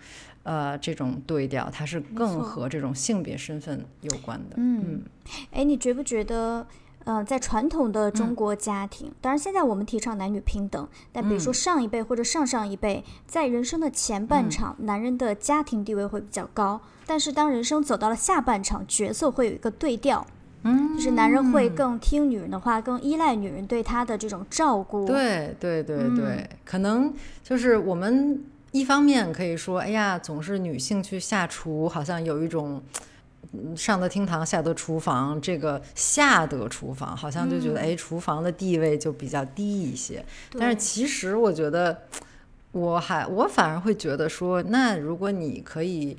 [0.42, 4.56] 呃，这种对调，它是更和这种性别身份有关的。
[4.56, 5.02] 嗯，
[5.52, 6.66] 哎，你觉不觉得？
[7.04, 20.26] 嗯，在传统的中国家庭，当然现在我们提倡男女平等，但比如说上一辈或者上上一辈，在人生的前半场，男人的家庭地位会比较高，但是当人生走到了下半场，角色会有一个对调，
[20.62, 25.04] 嗯，就是男人会更听女人的话，更依赖女人对他的这种照顾。
[25.04, 27.12] 对对对对，可能
[27.42, 32.80] 就是我们一方面可以说，哎呀，总是女性去下厨，好像有一种。
[33.76, 40.24] 上得厅堂，下得厨房，这个下得厨房，好像就觉得哎，厨房的地位就比较低一些。
[40.58, 42.02] 但是其实我觉得，
[42.72, 46.16] 我还我反而会觉得说，那如果你可以。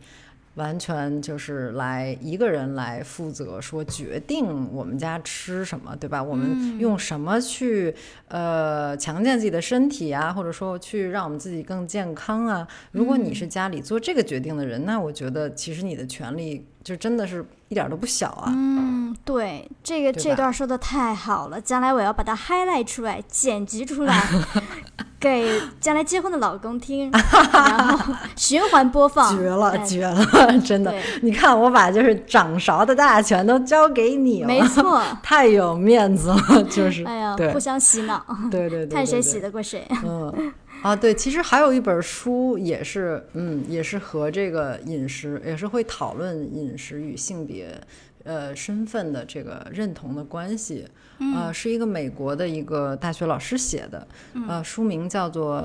[0.56, 6.22] 完全就是来一个人来负责说决定我们家吃什么，对吧？
[6.22, 7.94] 我们用什么去
[8.28, 12.68] 呃强健自己的身体啊，或者说去让我们自己更健康啊？
[12.92, 18.52] 如果你是家里做这个决定的人，那我觉得其实你的权利就真的是一点都不小啊。
[18.56, 24.22] 嗯，对，这个这段说的太好了，将来我要把它 highlight 出来，剪辑出来。
[25.23, 27.09] 给将来结婚的老公听，
[27.53, 30.25] 然后循环播放，绝了，绝了，
[30.59, 30.93] 真的！
[31.21, 39.88] 你看，我把就是掌勺的大权都交给你了，没错， 太有面子了，就是，哎呀，互相洗脑，对对对，看谁洗得过谁。
[40.03, 47.79] 嗯，啊，对，其实还有一本书也是，嗯，也是和这个饮食，也是会讨论饮食与性别。
[48.25, 50.88] 呃，身份的这个认同的关系，
[51.19, 54.08] 呃，是一个美国的一个大学老师写的，
[54.47, 55.63] 呃，书名叫做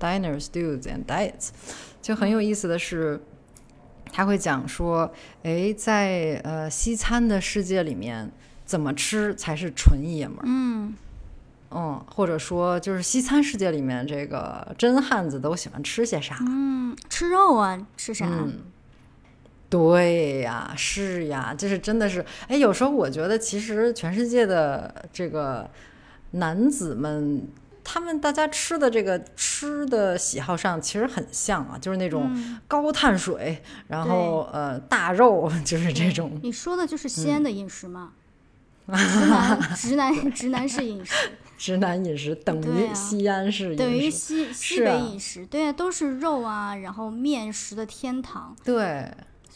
[0.02, 1.48] 《Diners, Stews and Diets》，
[2.00, 3.20] 就很有意思的是，
[4.12, 8.30] 他会讲说，哎，在呃西餐的世界里面，
[8.64, 10.44] 怎么吃才是纯爷们儿？
[10.44, 10.94] 嗯，
[11.70, 16.38] 嗯，或者说，就是西餐世界里面，这个真汉子都喜欢吃些啥？
[16.40, 18.26] 嗯，吃肉啊，吃啥？
[19.70, 25.68] 对呀，是呀，就是真的是，哎，有时候我觉得，其实全世界的这个
[26.30, 27.46] 男子们，
[27.84, 36.40] 他们大家吃的这个吃的喜好上其实很像啊，就是那种高碳水，然后呃大肉， 就是这种。
[36.42, 38.12] 你说的就是西安的饮食吗？
[38.88, 49.06] 直男直男直男式饮食， 直男饮食等于西安式饮食，等于西西北饮食，对啊，都是肉啊，然后面食的天堂，对。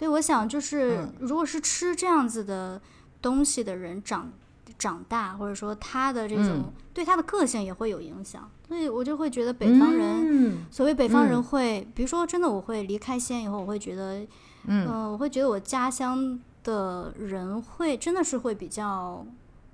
[0.03, 2.83] 所以我想，就是如果是吃这样子的
[3.21, 4.33] 东西的人长
[4.77, 8.51] 长大，或者说他的这种对他的个性也会有影响。
[8.67, 14.27] 所以我就会觉得北方人，所谓北方人会，比如说真的，我会离开西安以后，我会觉得，
[14.65, 19.25] 嗯，我会觉得我家乡的人会真的是会比较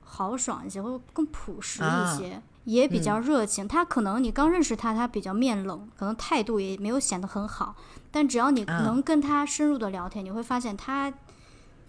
[0.03, 2.43] 豪爽一些，会更朴实一些。
[2.69, 7.75] 也比较热情，他可能你刚认识他，他比较面冷，可能态度也没有显得很好。
[8.11, 11.11] 但只要你能跟他深入的聊天，你会发现他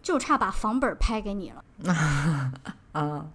[0.02, 1.62] 就差把房本拍给你了。
[2.94, 3.26] 啊，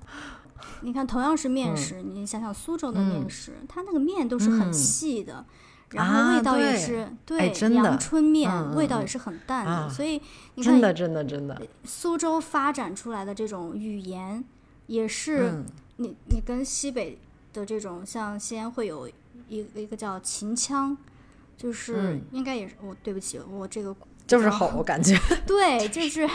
[0.80, 5.44] 你看，同样是面食，你想想苏州的面食，它那个面都是很细的，
[5.90, 9.90] 然后味道也是对阳春面，味道也是很淡的。
[9.90, 10.18] 所以
[10.54, 14.42] 你看，真的真的真的，苏州发展出来的这种语言，
[14.86, 15.62] 也是
[15.98, 17.18] 你你跟西北。
[17.54, 19.08] 的这种像西安会有
[19.48, 20.94] 一一个叫秦腔，
[21.56, 26.28] 就是应该也是我对不起我这个就是吼感觉对就是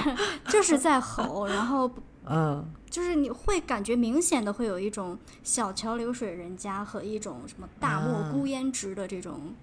[0.47, 1.91] 就是在吼，然后
[2.25, 9.53] 嗯就是你会感觉明显的会有一种小桥流水人家和一种什么大漠孤烟直的这种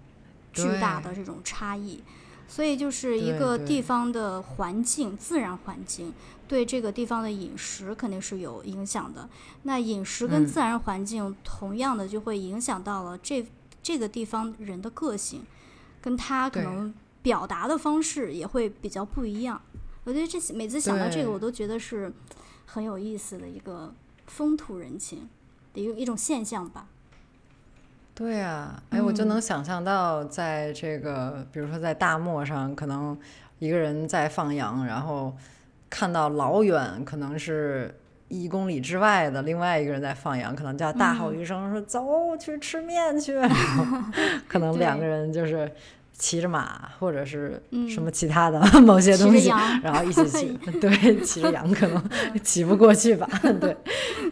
[0.52, 2.02] 巨大的这种差异，
[2.46, 6.12] 所以就是一个地方的环境自然环境。
[6.48, 9.28] 对这个地方的饮食肯定是有影响的。
[9.62, 13.46] 那饮食跟自然环境同样的就会影响到了这
[13.82, 15.44] 这个地方人的个性，
[16.00, 19.60] 跟他可能表达的方式也会比较不一样。
[20.04, 22.12] 我觉得这每次想到这个，我都觉得是
[22.64, 23.92] 很有意思的一个
[24.26, 25.28] 风土人情
[25.74, 26.86] 的一一种现象吧。
[28.14, 33.18] 对啊，哎，我就嗯能想象到，在这个，比如说在大漠上，可能
[33.58, 35.36] 一个人在放羊，然后
[35.98, 43.34] 看到老远可能是一公里之外的另外一个人在放羊，可能叫大吼一声说：“走，去吃面去。
[44.46, 45.72] ”可能两个人就是
[46.12, 47.88] 骑着马或者是嗯。
[47.88, 49.48] 什么其他的 某些东西，
[49.82, 52.02] 然后一起去， 对，骑着羊可能
[52.42, 53.26] 骑不过去吧，
[53.58, 53.74] 对，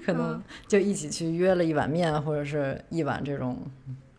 [0.05, 3.57] 可能就一起去约了一碗面或者是一碗这种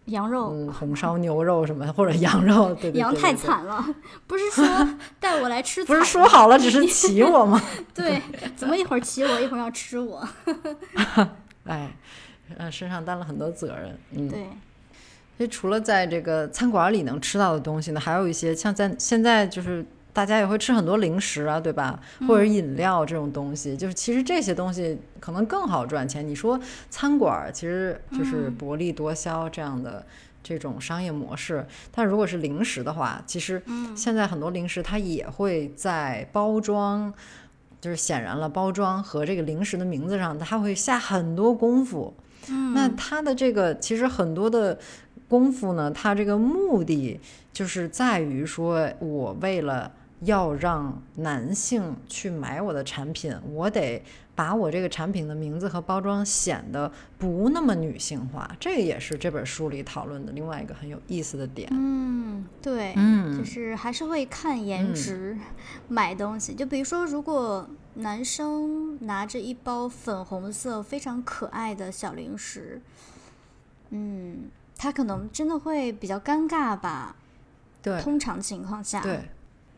[0.05, 3.83] 羊肉，嗯红烧牛肉什么，或者羊肉，对对对羊太惨了，
[4.27, 4.65] 不是说
[5.19, 7.61] 带我来吃不是说好了只是骑我吗？
[7.93, 8.21] 对，
[8.55, 10.27] 怎么一会儿骑我，一会儿要吃我？
[11.65, 11.91] 哎，
[12.57, 14.29] 呃，身上担了很多责任，嗯。
[14.29, 14.47] 对，
[15.37, 19.85] 所以除了在这个餐馆里能吃到的东西呢，还有一些像在现在就是
[20.15, 21.99] 大家也会吃很多零食啊，对吧？
[22.27, 26.27] 或者饮料这种东西，就是其实这些东西可能更好赚钱。
[26.27, 26.59] 你说
[26.89, 30.03] 餐馆儿其实就是薄利多销这样的。
[30.47, 33.59] 这种商业模式，但如果是零食的话，其实
[33.95, 37.11] 现在很多零食它也会在包装，
[37.81, 42.13] 就是显然了包装和这个零食的名字上，它会下很多功夫。
[42.75, 44.77] 那它的这个其实很多的
[45.27, 47.19] 功夫呢，它这个目的
[47.51, 49.91] 就是在于说，我为了
[50.21, 54.03] 要让男性去买我的产品，我得
[54.33, 58.49] 把我这个产品的名字和包装显得不那么女性化。
[58.59, 61.69] 这个也是这本书里讨论的另外一个很有意思的点。
[61.71, 65.37] 嗯，对，嗯就是还是会看颜值、
[65.87, 66.53] 买东西。
[66.53, 72.81] 就比如说，如果男生拿着一包粉红色非常可爱的小零食，
[73.91, 77.15] 嗯，他可能真的会比较尴尬吧。
[77.81, 79.29] 对通常情况下，对，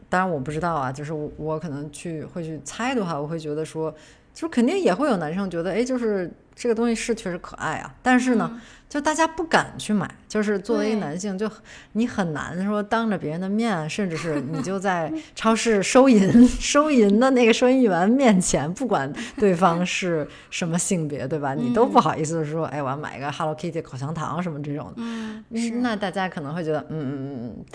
[0.10, 3.93] 当然我不知道啊，就是我可能去会去猜的话，我会觉得说，
[4.38, 11.50] 就是肯定也会有男生觉得，哎，就是这个东西是确实可爱啊，但是呢，就大家不敢去买，就是作为一个男性，就
[11.94, 21.56] 你很难说当着别人的面，甚至是 你就在超市收银收银的那个收银员面前，不管对方是什么性别，对吧？
[21.56, 24.94] 你都不好意思说，哎，我要买一个 Hello Kitty 口香糖什么这种的。
[24.98, 25.44] 嗯，
[25.82, 27.66] 那大家可能会觉得，嗯嗯嗯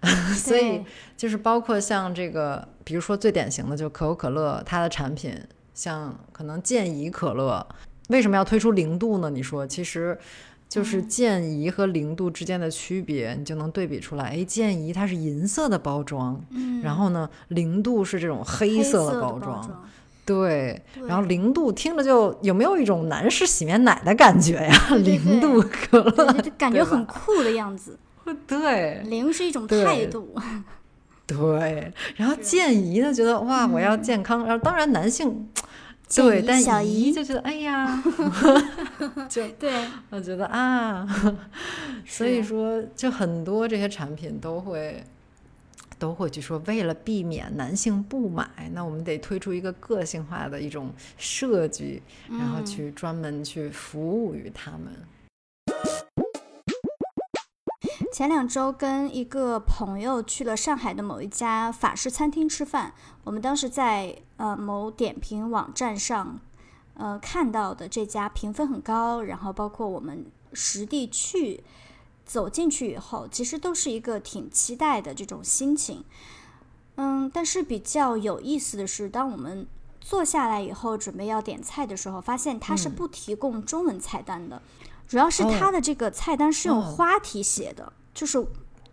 [0.00, 0.84] 嗯，所以
[1.16, 5.34] 就是包括像这个，比如说最典型的就可口可乐，它的产品
[5.80, 7.66] 像可能健怡可乐，
[8.10, 9.30] 为什么要推出零度呢？
[9.30, 10.18] 你说，其实
[10.68, 14.26] 就是健怡和零度之间的区别，你就能对比出来。
[14.26, 19.66] 哎，健怡它是银色的包装，嗯，然后呢，零度是这种黑黑色的包装。
[19.66, 19.88] 装，
[20.26, 24.74] 对，然后零度听着就有没有一种男士洗面奶的感觉呀？
[24.96, 27.98] 零度可乐，就感觉很酷的样子。
[28.46, 30.34] 对，零是一种态度，
[31.26, 34.44] 对，然后健怡呢，觉得哇，我要健康。
[34.44, 35.48] 然后当然男性，
[36.14, 38.02] 对，但小怡怡就觉得哎呀
[39.28, 41.06] 就对， 我觉得啊，
[42.04, 45.02] 所以说就很多这些产品都会。
[45.98, 52.00] 都会去说，为了避免男性不买，那我们得推出一个个性化的一种设计，
[52.30, 54.90] 然后嗯去专门去服务于他们。
[58.20, 62.92] 前两周跟一个朋友去了上海的某一家法式餐厅吃饭，
[63.24, 66.38] 我们当时在呃某点评网站上，
[66.98, 71.64] 呃看到的这家评分很高，然后包括我们实地去
[72.26, 76.04] 走进去以后，其实都是一个挺期待的这种心情。
[76.96, 79.66] 嗯，但是比较有意思的是，当我们
[79.98, 84.60] 坐下来以后准备要点菜的时候，发现它是不提供中文菜单的，
[85.08, 86.94] 主要是它的这个菜单是用哦。
[86.94, 88.44] 花体写的，就是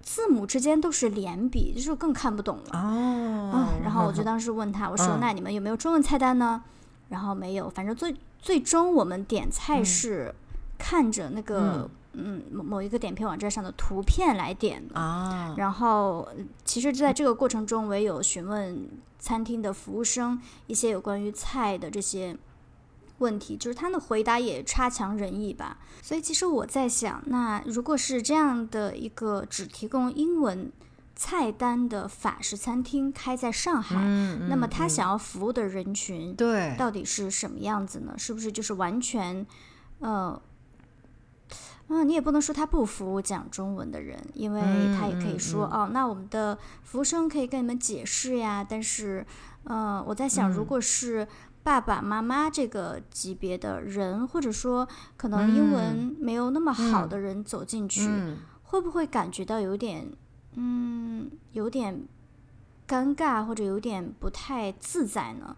[0.01, 2.69] 字母之间都是连笔，就是更看不懂了。
[2.71, 6.63] 哦啊，然后我就 当时问他，我说：“嗯那你们有没有中文菜单呢？”
[7.09, 10.33] 然后没有，反正最最终我们点菜是
[10.77, 14.99] 看着那个嗯某某一个点评网站上的图片来点的。
[14.99, 18.87] 啊，然后，呃其实在这个过程中，我也有询问
[19.19, 22.37] 餐厅的服务生一些有关于菜的这些
[23.19, 25.77] 问题，就是他的回答也差强人意吧。
[26.01, 30.71] 所以，其实我在想，那如果是这样的一个只提供英文
[31.15, 38.13] 菜单的法式餐厅开在上海，嗯，那么嗯他想要服务的人群对到底是什么样子呢？
[38.17, 39.43] 是不是就是完全，
[39.99, 40.39] 呃，
[41.87, 44.61] 嗯，你也不能说他不服务讲中文的人，因为
[44.95, 48.63] 他也可以说、哦，那我们的服务生可以跟你们解释呀。
[48.67, 49.25] 但是，
[49.63, 51.27] 呃，我在想，如果是
[51.67, 54.87] 爸爸妈妈这个级别的人，或者说
[55.17, 58.37] 可能英文没有那么好的人走进去，嗯。
[58.63, 60.09] 会不会感觉到有点
[60.53, 62.05] 嗯有点
[62.87, 65.57] 尴尬或者有点不太自在呢？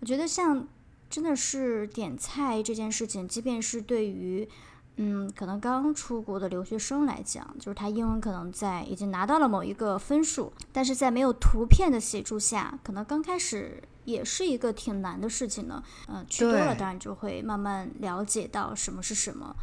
[0.00, 0.66] 我觉得像
[1.08, 4.48] 真的是点菜这件事情，即便是对于
[4.96, 15.82] 嗯可能刚出国的留学生来讲，就是他英文可能在已经拿到了某一个分数，但是在没有图片的协助下，可能刚开始也是一个挺难的事情呢。
[16.08, 19.54] 嗯，去多了当然就会慢慢了解到什么是什么。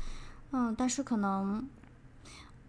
[0.52, 1.68] 嗯，但是可能。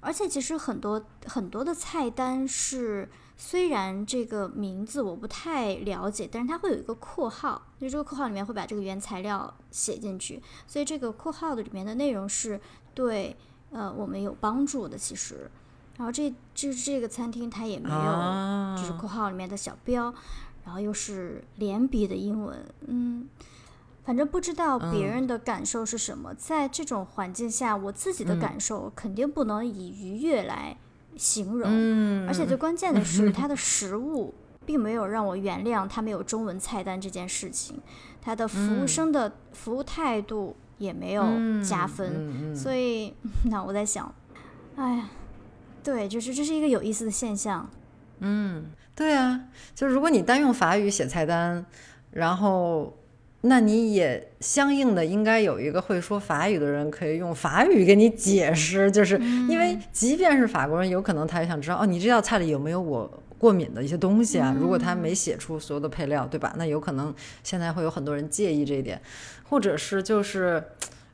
[0.06, 3.08] 而且其实很多很多的菜单是，
[3.38, 12.60] 虽然这个名字我不太了解，但是它会有一个括号，就这个括号里面会把这个原材料写进去，所以这个括号的里面的内容是
[12.92, 13.34] 对
[13.70, 14.98] 呃我们有帮助的。
[14.98, 15.50] 其实，
[15.96, 20.12] 然后这这这个餐厅它也没有就是括号里面的小标，
[20.64, 23.28] 然后又是连笔的英文，嗯。
[24.04, 30.76] 反正不知道别人的感受是什么，在这种环境下，我自己的感受肯定不能以愉悦来
[31.16, 32.26] 形容。
[32.28, 34.34] 而且最关键的是，它的食物
[34.66, 37.80] 并没有让我原谅它没有中文菜单这件事情，
[38.20, 41.24] 它的服务生的服务态度也没有
[41.62, 42.54] 加分。
[42.54, 43.14] 所以，
[43.48, 44.14] 那我在想，
[44.76, 45.08] 哎呀，
[45.82, 47.70] 对，就是这是一个有意思的现象。
[48.18, 49.40] 嗯，对啊，
[49.74, 51.64] 就如果你单用法语写菜单，
[52.12, 52.96] 然后。
[53.46, 64.56] 那你也相应的应该有一个会说法语的人，可以用法语给你解释，就是因为即便是法国人，有可能他也想知道哦，你这道菜里有没有我过敏的一些东西啊？
[64.58, 66.54] 如果他没写出所有的配料，对吧？
[66.56, 68.98] 那有可能现在会有很多人介意这一点，
[69.50, 70.64] 或者是就是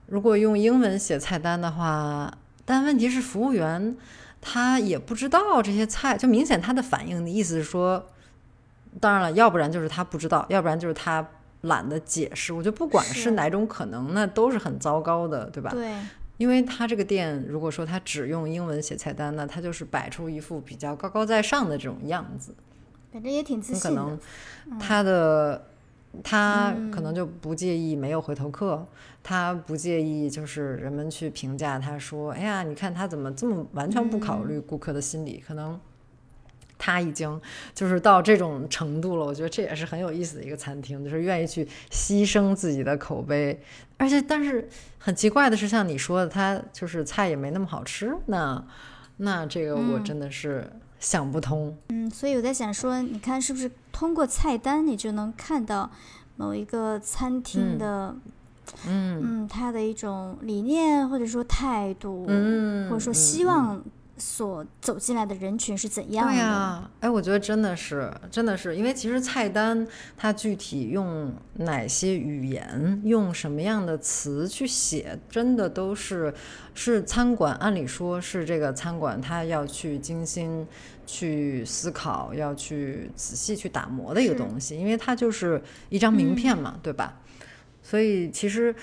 [0.07, 2.33] 如果用英文写菜单的话，
[2.64, 3.97] 但问题是服务员
[4.41, 8.07] 他也不知道这些菜，就明显他的反应的意思是说，
[8.99, 11.26] 当然了，要不然就是他不知道，要不然就是他。
[11.64, 15.68] 懒得解释，我觉得不管是哪种可能，那都是很糟糕的，对吧？
[15.68, 15.95] 对，
[16.38, 22.55] 因为他这个店，如果说他只用英文写菜单，那他就是摆出一副比较高高在上的这种样子，
[23.12, 24.03] 反正也挺自信的。
[24.03, 24.18] 可能
[24.78, 25.66] 他的
[26.23, 28.87] 他可能就不介意没有回头客，
[29.23, 35.79] 他不介意就是人们去评价他说：“哎呀，你看他怎么这么完全不考虑顾客的心理？”可能。
[36.83, 37.39] 他已经
[37.75, 43.61] 就是到这种程度了，我觉得这也是很有意思的一个餐厅，就是愿意去牺牲自己的口碑，
[43.99, 48.67] 而且但是很奇怪的是，像你说的，他就是菜也没那么好吃，那
[49.19, 51.76] 那这个我真的是想不通。
[51.88, 55.90] 嗯，所以我在想说，你看是不是通过菜单你就能看到
[56.36, 58.14] 某一个餐厅的，
[58.86, 63.82] 嗯嗯，他的一种理念或者说态度，嗯，或者说希望。
[64.21, 66.33] 所走进来的人群是怎样的？
[66.33, 76.33] 对呀，哎，我觉得真的是，真的是，因为其实菜单它具体用哪些语言，用什么样的词去写，真的都是
[76.75, 77.55] 是餐馆。
[77.57, 80.66] 按理说是这个餐馆，它要去精心
[81.07, 87.18] 去思考，要去仔细去打磨的一个东西，因为它就是一张名片嘛，对吧？
[87.83, 88.75] 所以其实，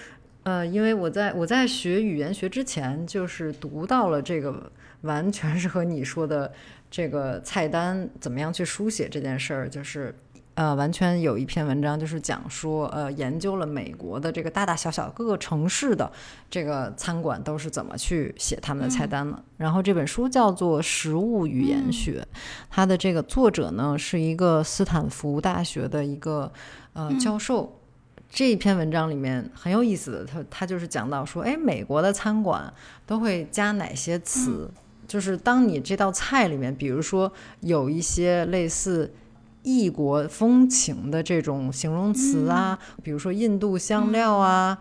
[0.42, 4.72] 呃，因为我在我在学语言学之前，就是读到了这个。
[5.02, 6.52] 完全是和你说的
[6.90, 10.16] 这个菜单怎么样去书写这件事儿，就是
[10.56, 16.12] 呃，完全有一篇文章就是讲说，呃，研究了美国的这个大大小小各个城市的
[16.50, 19.40] 这个餐馆都是怎么去写他们的菜单的。
[19.58, 22.28] 然后这本书叫做《食物语言学》，
[22.72, 26.52] 它的这个作者呢是一个斯坦福大学的一个
[26.94, 27.80] 呃教授。
[28.30, 32.74] 这一篇文章里面很有意思的，他他就是讲到说，哎，美国的餐馆
[33.06, 34.70] 都会加哪些词？
[35.08, 37.32] 就是当你这道菜里面，比如说
[37.62, 39.14] 有一些类似
[39.64, 44.78] 异国风情的这种形容词啊，比如说印度香料啊，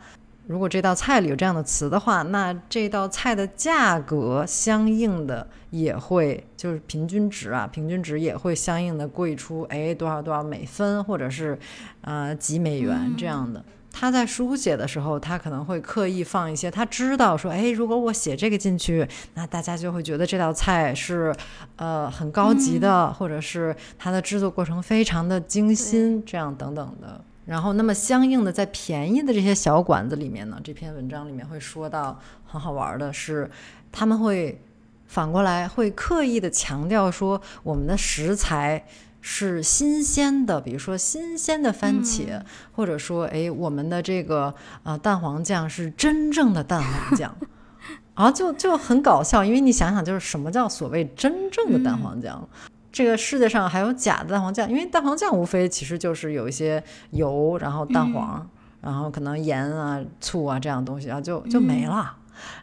[0.47, 11.59] 如果这道菜里有这样的词的话，那这道菜的价格相应的也会就是平均值啊，平均值也会相应的贵出哎多少多少美分，或者是
[12.03, 13.65] 呃几美元这样的。
[13.99, 21.35] 他在书写的时候，他可能会刻意放一些，他知道说，哎，如果我写这个进去，那大家就会觉得这道菜是，
[21.77, 27.19] 呃，很高级的，或者是它的制作过程非常的精心，这样等等的。
[27.47, 33.51] 然后，那么相应的，在便宜的这些小馆子里面呢，这篇文章里面会说到很好玩的是，
[33.91, 34.61] 他们会
[35.07, 38.85] 反过来会刻意的强调说，我们的食材。
[39.29, 44.55] 是新鲜的，比如说新鲜的番茄，或者说，哎，我们的这个
[44.85, 47.37] 啊蛋黄酱是真正的蛋黄酱，
[48.15, 52.49] 啊，就就很搞笑，因为你想想，就是什么叫所谓真正的蛋黄酱？
[52.93, 58.49] 这个世界上还有假的蛋黄酱，因为蛋黄酱无非其实就是有一些油，然后蛋黄，
[58.81, 62.15] 然后可能盐啊、醋啊这样东西，啊就就没了。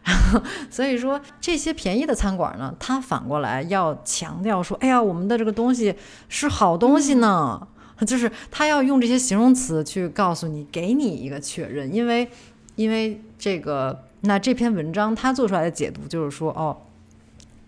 [0.04, 5.94] 然 后所以说这些便宜的餐馆呢，它反过来要强调说，哎呀，我们的这个东西
[6.28, 7.66] 是好东西呢，
[8.06, 12.28] 就是他要用这些形容词去告诉你，给你一个确认，因为
[12.76, 16.76] 因为这个那这篇文章他做出来的解读就是说，哦。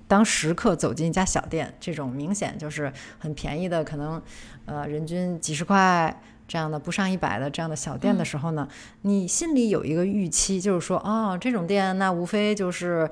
[0.09, 4.23] 当食客走进一家小店，这种明显就是很便宜的，可能，
[4.65, 8.69] 呃，人均几十块这样的不上一百的这样的小店的时候呢，
[9.03, 13.09] 你心里有一个预期，就是说，哦，这种店那无非就是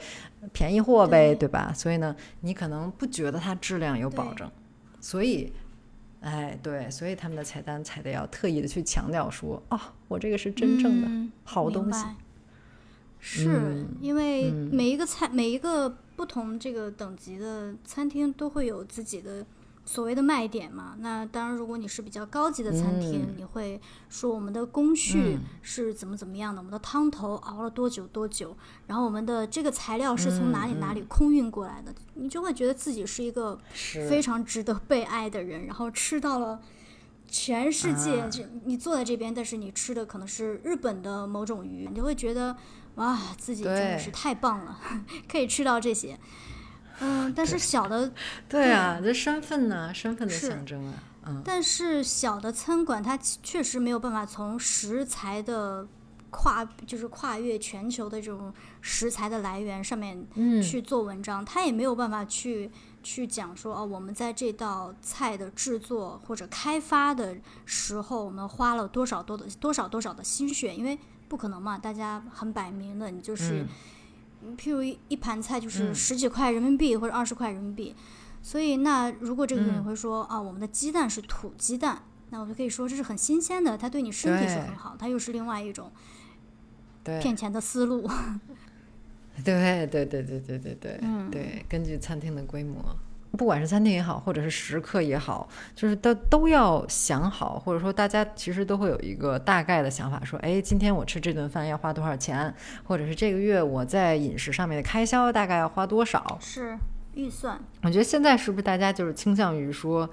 [0.53, 1.49] 便宜货呗，对。
[1.55, 1.73] 吧？
[1.73, 4.51] 所以呢，你可能不觉得它质量有保证，
[5.01, 5.53] 所以，
[6.21, 9.79] 哎，对，所以他们的菜单才得要特意的去强调说，哦，
[10.09, 12.05] 我这个是真正的好东西。
[13.21, 19.47] 是因为每一个菜，每一个不同这个等级的餐厅都会有自己的
[19.85, 20.97] 所谓的卖点嘛。
[20.99, 28.57] 那当然，如果你是比较高级的餐厅，你会说我们的工序是怎么怎么样的，我们的汤头熬了多久多久，
[28.87, 33.59] 然后我们的这个材料是从哪里哪里空运过来的，你就会觉得自己是一个
[34.09, 36.61] 非常值得被爱的人，然后吃到了。
[37.27, 42.55] 全世界，就你坐在这边，但是你吃的可能是日本的某种鱼，你就会觉得
[42.97, 44.79] 哇，自己真的是太棒了，
[45.27, 46.17] 可以吃到这些。
[47.01, 48.13] 嗯，但是小的，
[48.49, 50.95] 对啊，这身份呢，身份的象征啊。
[51.27, 51.43] 嗯。
[51.45, 55.87] 但是小的餐馆，它确实没有办法从食材的
[56.31, 60.27] 跨，就是跨越全球的这种食材的来源上面
[60.63, 62.71] 去做文章，它也没有办法去。
[63.07, 67.37] 去讲说哦，我们在这道菜的制作或者开发的
[67.67, 73.67] 时候，我们花了多少多的多少多少的心血，因为不可能嘛，大家很摆明的，你就是，
[74.57, 77.95] 譬如一盘菜就是十几块人民币或者二十块人民币，
[78.43, 85.91] 所以那如果这个人会说啊，我们的鸡蛋是土鸡蛋，那我就可以说这是很新鲜的，它对你身体是很好，它又是另外一种
[87.05, 88.09] 骗钱的思路。
[89.45, 92.97] 对对对对对对对，对，根据餐厅的规模，
[93.37, 102.55] 不管是餐厅也好，或者是食客也好，就是都都要想好，或者说大家其实都会有一个大概的想法，说，哎，今天我吃这顿饭要花多少钱，
[102.85, 106.79] 或者是这个月我在饮食上面的开销大概要花多少，是
[107.15, 107.59] 预算。
[107.83, 110.09] 我觉得现在是不是大家就是倾向于说，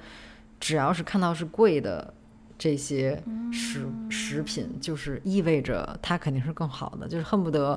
[0.59, 2.13] 只要是看到是贵的
[2.61, 3.19] 这些
[3.51, 7.75] 食食品，就是意味着它肯定是更好的，就是恨不得。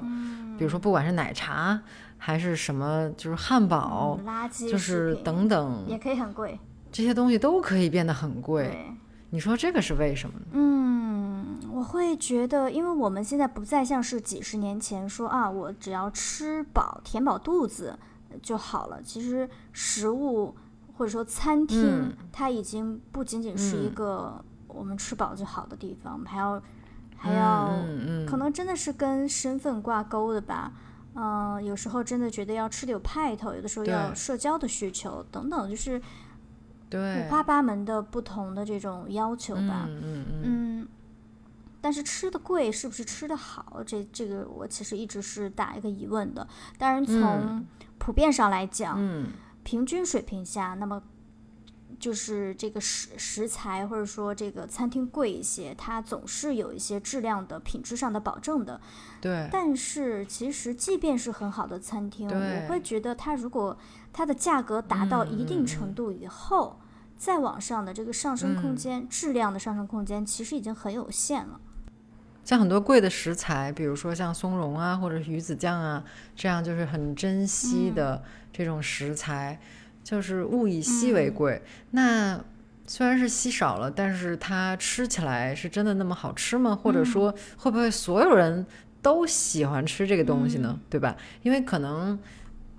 [0.58, 1.80] 比如说，不管是奶茶
[2.18, 6.60] 还是什么，就是汉堡，垃圾就是等等，也可以很贵。
[6.92, 8.94] 这些东西都可以变得很贵。
[9.30, 10.46] 你说这个是为什么呢？
[10.52, 17.98] 嗯，我会觉得，因为我们现在不再像是几十年前说啊，我只要吃饱、填饱肚子
[18.42, 19.00] 就好了。
[19.02, 20.54] 其实食物
[20.98, 24.44] 或者说餐厅，它已经不仅仅是一个
[24.74, 26.60] 我们吃饱就好的地方，我们还要。
[27.16, 27.70] 还要，
[28.26, 30.70] 可能真的是跟身份挂钩的吧，
[31.14, 35.98] 嗯，有时候真的觉得要吃的有派头，有的时候要社交的需求等等，就是
[36.92, 40.88] 五花八门的不同的这种要求吧，嗯嗯嗯。
[41.80, 43.82] 但是吃的贵是不是吃的好？
[43.86, 46.46] 这这个我其实一直是打一个疑问的。
[46.76, 47.64] 当然从
[47.96, 49.00] 普遍上来讲，
[49.62, 51.02] 平均水平下，那么。
[51.98, 58.80] 就是这个食食材，或者说这个餐厅贵一些，它总是有一些质量的品质上的保证的。
[59.20, 59.48] 对。
[59.50, 63.76] 但是其实，即便是很好的餐厅，我会觉得它如果
[64.12, 66.78] 它的价格达到一定程度以后，
[67.16, 71.60] 再往上的这个上升空间，质量的上升空间其实已经很有限了。
[72.44, 76.04] 像很多贵的食材，比如说像松茸啊，或者鱼子酱啊，
[76.36, 78.22] 这样就是很珍惜的
[78.52, 79.58] 这种食材。
[80.04, 81.60] 就是物以稀为贵，
[81.92, 82.38] 那
[82.86, 86.76] 虽然是稀少了，但是它吃起来是真的那么好吃吗？
[86.76, 88.66] 或者说会不会所有人
[89.00, 90.78] 都喜欢吃这个东西呢？
[90.90, 91.16] 对吧？
[91.42, 92.18] 因为可能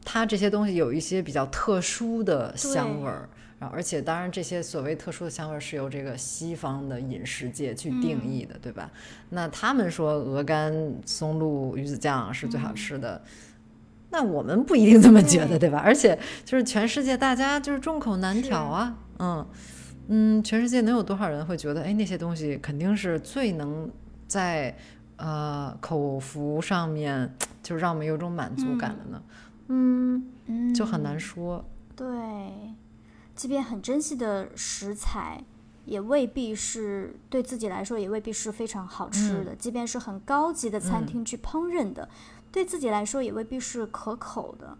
[0.05, 8.91] 它这些东西有一些比较特殊的香味儿，然后而且当然这些所谓特殊的香味儿是由这个西方的饮食界去定义的，对吧？
[9.31, 13.19] 那他们说鹅肝、松露、鱼子酱是最好吃的。
[14.15, 15.81] 那我们不一定这么觉得，对吧？
[15.83, 19.45] 而且就是全世界大家就是众口难调啊，嗯
[20.07, 23.91] 嗯，全世界能有多少人会觉得，哎，那些东西肯定是最能
[24.25, 24.73] 在
[25.17, 29.21] 呃口服上面，就让我们有种满足感的呢？
[29.67, 31.65] 嗯，就很难说。
[31.93, 32.07] 对，
[33.35, 35.43] 即便很珍惜的食材，
[35.83, 39.53] 也未必是对自己来说也未必是非常好吃的。
[39.55, 42.07] 即便是很高级的餐厅去烹饪的。
[42.55, 44.77] 对自己来说也未必是可口的，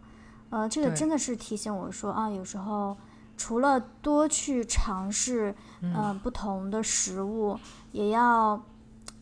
[0.49, 2.95] 呃，这个真的是提醒我说啊，有时候
[3.35, 7.59] 除了多去尝试，嗯，不同的食物，
[7.91, 8.63] 也要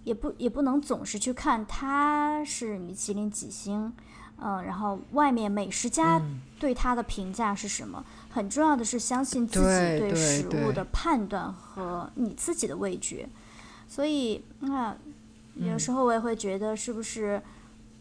[0.03, 3.91] 也不也不能总是去看它是米其林几星，
[4.37, 6.21] 嗯，然后外面美食家
[6.59, 8.05] 对它的评价是什么？
[8.29, 13.27] 很重要的是相信自己对食物的判断和你自己的味觉。
[13.87, 14.95] 所以那
[15.55, 17.41] 有时候我也会觉得，是不是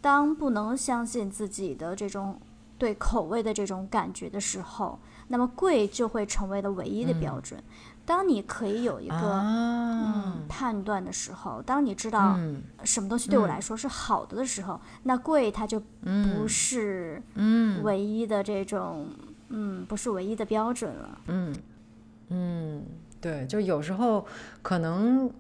[0.03, 2.39] 当不能相信自己的这种
[2.77, 4.99] 对口味的这种感觉的时候，
[5.29, 7.63] 那么贵就会成为了唯一的标准。
[8.05, 19.07] 当你可以有一个、啊嗯判断的时候，当你知道嗯什么东西对我来说是好的的时候，那贵它就不是嗯唯一的这种
[19.49, 21.19] 嗯不是唯一的标准了。
[21.29, 21.55] 嗯
[22.29, 22.85] 嗯，
[23.21, 24.27] 对，就有时候
[24.63, 25.31] 可能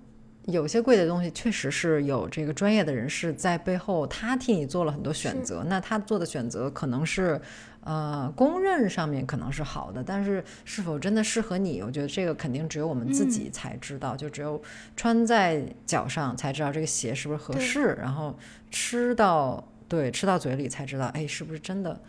[0.47, 5.63] 有些贵的东西，确实是有这个专业的人士在背后，他替你做了很多选择。
[5.69, 7.41] 那他做的选择可能是，
[7.83, 14.61] 呃，公认上面可能是好的，但是是否真的适合你，我觉得这个肯定只有我们自己才知道，就只有
[14.97, 18.37] 穿在脚上才知道这个鞋是不是合适，然后
[18.71, 22.01] 吃到对吃到嘴里才知道，哎，是不是真的，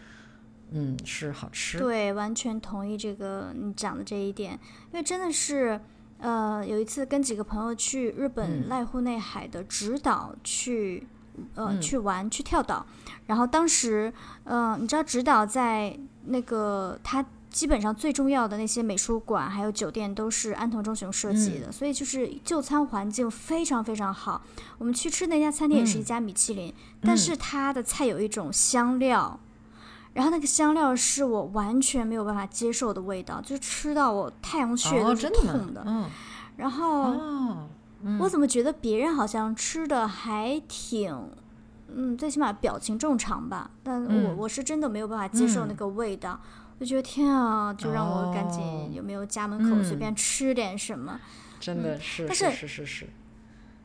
[0.72, 1.78] 嗯，是好吃。
[1.78, 4.54] 对，完全同意这个你讲的这一点，
[4.92, 5.80] 因为真的是，
[6.24, 11.05] 呃，有一次跟几个朋友去日本濑户内海的直岛去，
[11.55, 12.86] 呃，去玩去跳岛，
[13.28, 14.11] 然后当时，
[14.45, 17.24] 呃，你知道直岛在那个它。
[17.53, 24.41] 基本上最重要的那些美术馆还有酒店都是安藤忠雄设计的，所以就是就餐环境非常非常好。
[24.80, 29.39] 我们去吃那家餐厅也是一家米其林，但是它的菜有一种香料，
[30.14, 35.84] 然后那个香料是我完全没有办法接受的味道，就吃到我太阳穴哦，都是痛的。
[35.86, 36.09] 嗯，
[36.57, 37.70] 然后哦，
[38.20, 41.16] 我怎么觉得别人好像吃的还挺，
[41.88, 46.39] 嗯，最起码表情正常吧，但我、嗯我是真的没有办法接受那个味道。
[46.80, 51.20] 我觉得天啊，就让我赶哦紧有没有家门口随嗯便吃点什么。
[51.59, 53.09] 真的是，但是是是是是，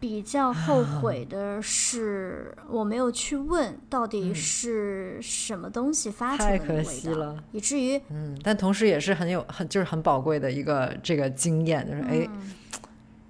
[0.00, 7.42] 比较后悔的是，我没有去问到底是什么东西发出嗯太可惜了。
[7.52, 12.52] 以至于嗯，但同时也是很有很就是很宝贵的一个这个经验，就是哎，嗯，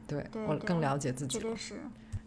[0.07, 1.57] 对我更了解自己了。
[1.57, 1.75] 是。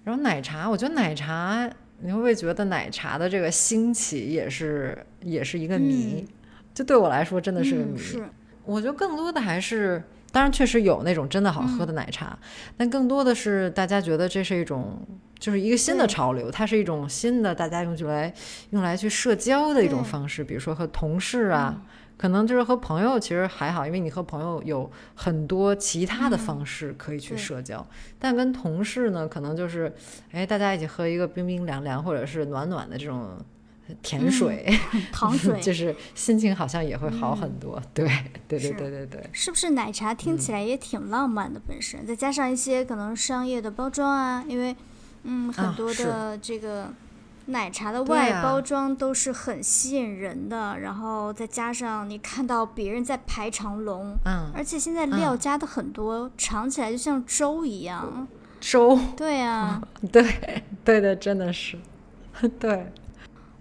[0.04, 1.70] 然后奶茶，我觉得奶茶，
[2.00, 6.28] 你会不会觉得奶茶的这个兴起也是也是一个谜？
[6.74, 7.94] 就对我来说真的是个谜。
[7.94, 8.30] 嗯、是，
[8.66, 12.38] 我觉得更多的还是，当然确实有那种真的好喝的奶茶，
[12.78, 15.06] 但更多的是大家觉得这是一种，
[15.38, 18.34] 就是一个新的潮流，它是一种新的大家用来
[18.72, 21.82] 用来去社交的一种方式，比如说和同事啊。
[22.18, 27.84] 可能就是和朋友其实还好，因为你和朋友有很多其他的方式可以去社交，
[28.20, 29.92] 但跟同事呢，可能就是，
[30.32, 33.44] 哎，大家一起喝一个冰冰凉凉或者是暖暖的这种
[34.02, 34.66] 甜水，
[35.12, 37.82] 糖水就是心情好像也会好很多。
[37.94, 38.06] 对，
[38.48, 41.60] 对对对对对，是不是奶茶听起来也挺浪漫的？
[41.68, 44.76] 本身再加上一些可能商业的包装啊，因为
[45.24, 46.92] 嗯很啊多的这个
[47.48, 58.28] 奶茶的外啊包装都是很吸引人的，然后再加上你看到别人在排长龙，嗯，而且现在料加的很多，尝起来就像粥一样。
[58.60, 59.82] 粥，对啊，
[60.12, 60.24] 对
[60.86, 61.80] 对的，真的是，
[62.60, 62.92] 对，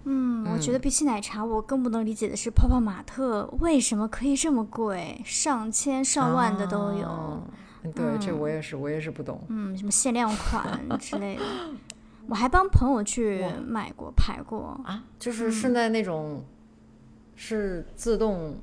[0.03, 7.07] 嗯，我觉得比起奶茶，我更不能理解的是泡泡玛特为什么可以这么贵，上千上万的都有。
[7.07, 7.41] 哦
[7.95, 9.43] 对，这我也是，我也是不懂。
[9.47, 11.41] 嗯，什么限量 款之类的，
[12.27, 14.79] 我还帮朋友去买过、排过。
[14.85, 16.45] 啊，就是是在那种
[17.35, 18.55] 是自动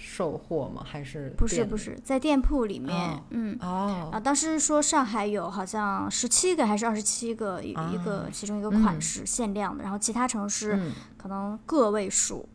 [0.00, 0.82] 售货吗？
[0.86, 1.34] 还是？
[1.36, 3.58] 不是不是，在店铺里面，哦嗯。
[3.60, 12.48] 哦啊，当时说上海有好像十七个还是二十七个一、一个其中一个款式、限量的，然后其他城市嗯可能个位数，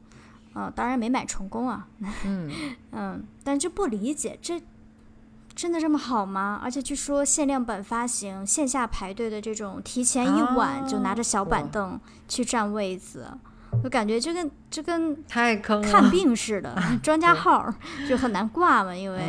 [0.54, 1.86] 呃，当然没买成功啊，
[2.26, 2.50] 嗯，
[2.92, 4.62] 嗯，但就不理解这
[5.54, 6.60] 真的这么好吗？
[6.64, 13.28] 而且据说限量版发行，线下排队的这种提前一晚就拿着小板凳去占位子，
[13.84, 15.82] 我感觉就跟就跟太坑。
[15.82, 17.74] 看病似的， 专家号
[18.08, 19.20] 就很难挂嘛，因为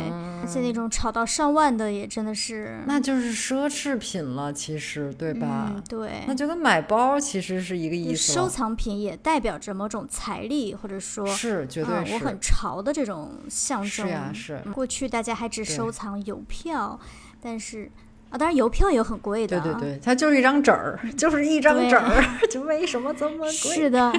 [0.41, 5.71] 而且那种炒到上万的也真的是，那就是奢侈品了，其实对吧？
[5.75, 6.35] 嗯，对那。
[6.35, 8.33] 就跟买包其实是一个意思。
[8.33, 12.13] 收藏品也代表着某种财力，或者说，是，绝对。
[12.13, 13.89] 我很潮的这种象征。
[13.89, 14.61] 是呀，是。
[14.65, 16.99] 嗯过去大家还只收藏邮票，
[17.41, 17.89] 但是
[18.35, 19.63] 啊，当然邮票也很贵的、啊。
[19.63, 23.49] 对对对，它就是一张纸儿， 就是一张纸儿， 就为什么这么贵？
[23.51, 24.11] 是的，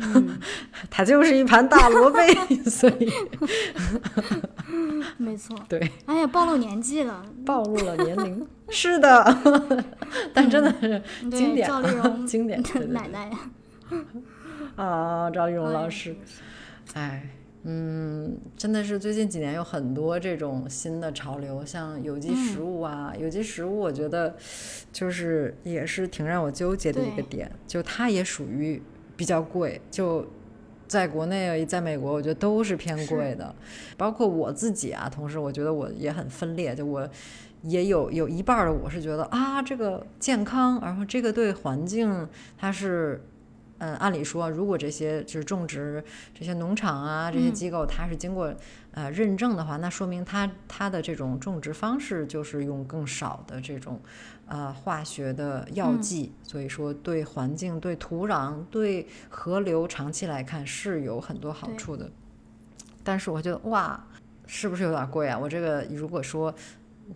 [0.00, 0.40] 嗯，
[0.88, 2.18] 它就是一盘大萝卜，
[2.70, 3.12] 所以
[5.18, 5.54] 没错。
[5.68, 7.22] 对哎呀，暴露年纪了。
[7.44, 8.46] 暴露了年龄。
[8.70, 9.36] 是的，
[10.32, 11.68] 但真的是经典
[12.26, 13.30] 经典，奶奶，
[14.76, 16.16] 啊，赵丽蓉哎老师，
[16.94, 17.28] 哎，
[17.62, 24.34] 嗯，真的是最近几年有很多这种新的潮流，像有机食物啊，有机食物，我觉得
[24.90, 28.80] 就是也是挺让我纠结的一个点，就它也属于
[29.14, 30.26] 比较贵，就
[30.88, 33.54] 在国内，在美国，我觉得都是偏贵的。
[33.98, 37.06] 包括我自己啊，同时我觉得我也很分裂，就我
[37.64, 43.22] 也有有一半的我是觉得啊，这个健康，然后这个对环境它是。
[43.82, 46.04] 嗯，按理说，如果这些就是种植
[46.34, 48.54] 这些农场啊，这些机构它是经过
[48.92, 53.98] 呃认证的话，那说明它它的这种种植方式就是用更少的这种
[54.44, 62.10] 呃化学的药剂，所以说对环境、对土壤、对河流长期来看是有很多好处的。
[63.02, 64.06] 但是我觉得哇，
[64.46, 65.38] 是不是有点贵啊？
[65.38, 66.54] 我这个如果说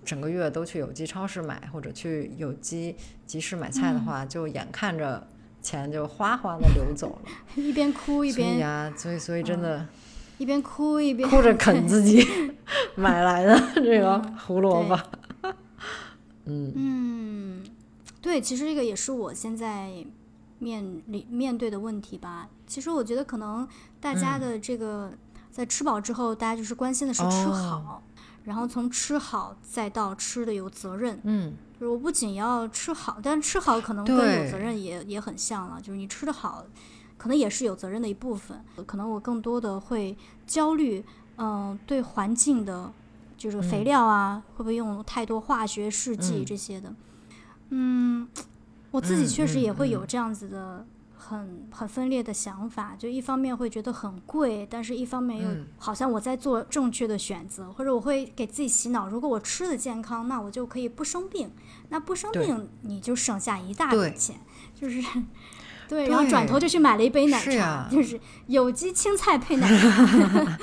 [0.03, 2.97] 整个月都去有机超市买或者去有机
[3.27, 5.29] 集市买菜的话，就眼看着。
[5.65, 9.85] 钱就哗哗的流走了， 一边哭一边呀，所以所以真的，
[10.39, 12.25] 一边哭一边哭着啃自己
[12.95, 14.97] 买来的 这个胡萝卜。
[16.45, 17.65] 嗯嗯，
[18.21, 20.05] 对，其实这个也是我现在
[20.59, 22.49] 面临面对的问题吧。
[22.67, 23.67] 其实我觉得可能
[23.99, 25.11] 大家的这个
[25.51, 28.03] 在吃饱之后，大家就是关心的是吃好，
[28.45, 31.19] 然后从吃好再到吃的有责任。
[31.25, 31.55] 嗯。
[31.79, 35.81] 就是我不仅要吃好，但吃好可能跟有责任也也很像了。
[35.81, 36.65] 就是你吃的好，
[37.17, 38.65] 可能也是有责任的一部分。
[38.87, 40.17] 可能我更多的会
[40.47, 41.05] 焦虑，
[41.37, 42.93] 嗯，对环境的，
[43.37, 46.95] 就是肥料啊，会不会用太多化学试剂这些的？
[47.71, 48.29] 嗯，
[48.91, 50.87] 我自己确实也会有这样子的。
[51.27, 55.49] 很很分裂的想法，就一方面会觉得很贵，但是一方面又
[55.79, 61.51] 好像我在做正确的选择，或者我会给自己洗脑，如果我吃的健康，那我就可以不生病，
[61.89, 64.37] 那不生病你就省下一大笔钱，
[64.79, 65.03] 就是
[65.89, 70.59] 对，然后转头就去买了一杯奶茶，就是有机青菜配奶 茶，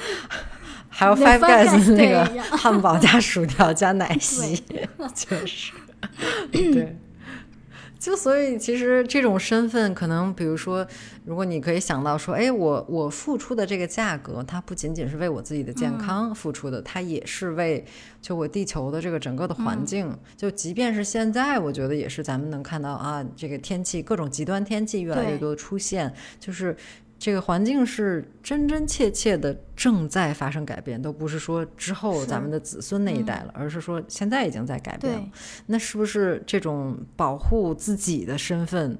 [0.89, 4.63] 还有 Five Guys 那个汉堡加薯条加奶昔，
[5.15, 5.73] 就是，
[6.51, 6.97] 对。
[8.01, 10.85] 就所以，其实这种身份，可能比如说，
[11.23, 17.85] 如果你可以想到说，哎，我我付出的这个价格，它不仅仅是为我自己的健康付出的，它也是为
[18.19, 20.17] 就我地球的这个整个的环境。
[20.35, 26.75] 就即便是现在，我觉得也是咱们能看到啊，这个天气各种极端天气越来越多的出现，就是。
[27.21, 35.29] 这个环境是真真切切的正在发生改变，都不是说之后咱们的子孙那一代了，而是说现在已经在改变了。
[35.67, 38.97] 那是不是这种保护自己的身份，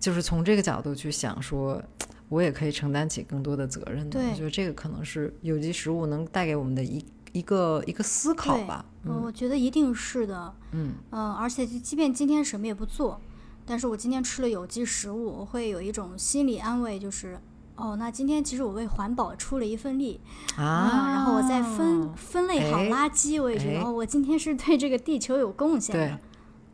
[0.00, 1.80] 就是从这个角度去想，说
[2.28, 4.18] 我也可以承担起更多的责任呢？
[4.32, 8.84] 我觉得这个可能是有机食物能带给我们的一一个一个思考吧。
[9.04, 10.52] 嗯，我觉得一定是的。
[10.72, 13.20] 嗯嗯，而且即便今天什么也不做。
[13.66, 17.36] 但是我今天吃了有机食物，我会有一种心理安慰，就是，
[17.74, 20.20] 哦，那今天其实我为环保出了一份力
[20.56, 21.10] 啊。
[21.12, 26.18] 然后我再分分类好垃圾，我也觉得，哦，我今天是对这个地球有贡献的。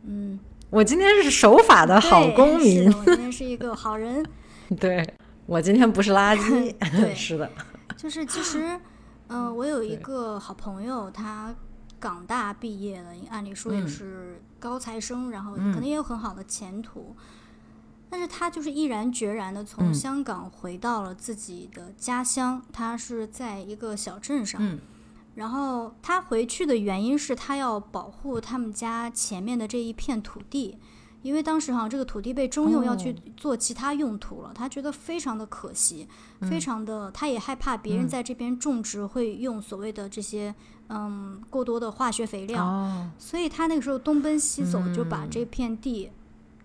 [0.03, 0.39] 嗯，
[0.69, 2.87] 我今天是守法的好公民。
[2.93, 4.23] 我今天是一个好人。
[4.79, 5.05] 对，
[5.47, 6.73] 我今天不是垃圾。
[7.01, 7.49] 对， 是的。
[7.97, 8.79] 就是其实，
[9.29, 11.53] 嗯，我有一个好朋友，他。
[11.99, 17.13] 港大毕业的，按理说也是高材生，然后可能也有很好的前途，
[18.09, 24.79] 但是他就是毅然决然的从香港回到了自己的家乡，他是在一个小镇上，
[25.35, 30.77] 然后他回去的原因是他要保护他们家前面的这一片土地。
[31.23, 36.05] 因为当时哈，这个土地被征用要去做其他用途了，他觉得非常的可惜，
[36.41, 40.53] 非常的，他也害怕别人在这边种植会用所谓的这些
[40.93, 46.11] 嗯过多的化学肥料，所以他那个时候东奔西走就把这片地，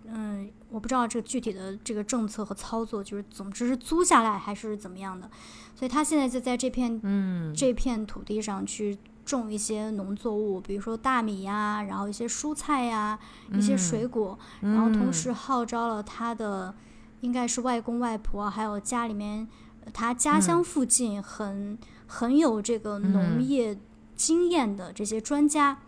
[0.05, 5.29] 嗯，我不知道这个具体的这个政策和操作，就是总之是租下来还是怎么样的，
[5.75, 7.53] 所以他现在就在这片嗯。
[7.55, 8.97] 这片土地上去。
[9.25, 13.19] 种一些农作物，比如说大米呀，然后一些蔬菜呀，
[13.53, 16.73] 一些水果，然后同时号召了他的，
[17.21, 19.47] 应该是外公外婆，还有家里面
[19.93, 21.77] 他家乡附近很
[22.07, 23.77] 很有这个农业
[24.19, 25.79] 经验的这些专家，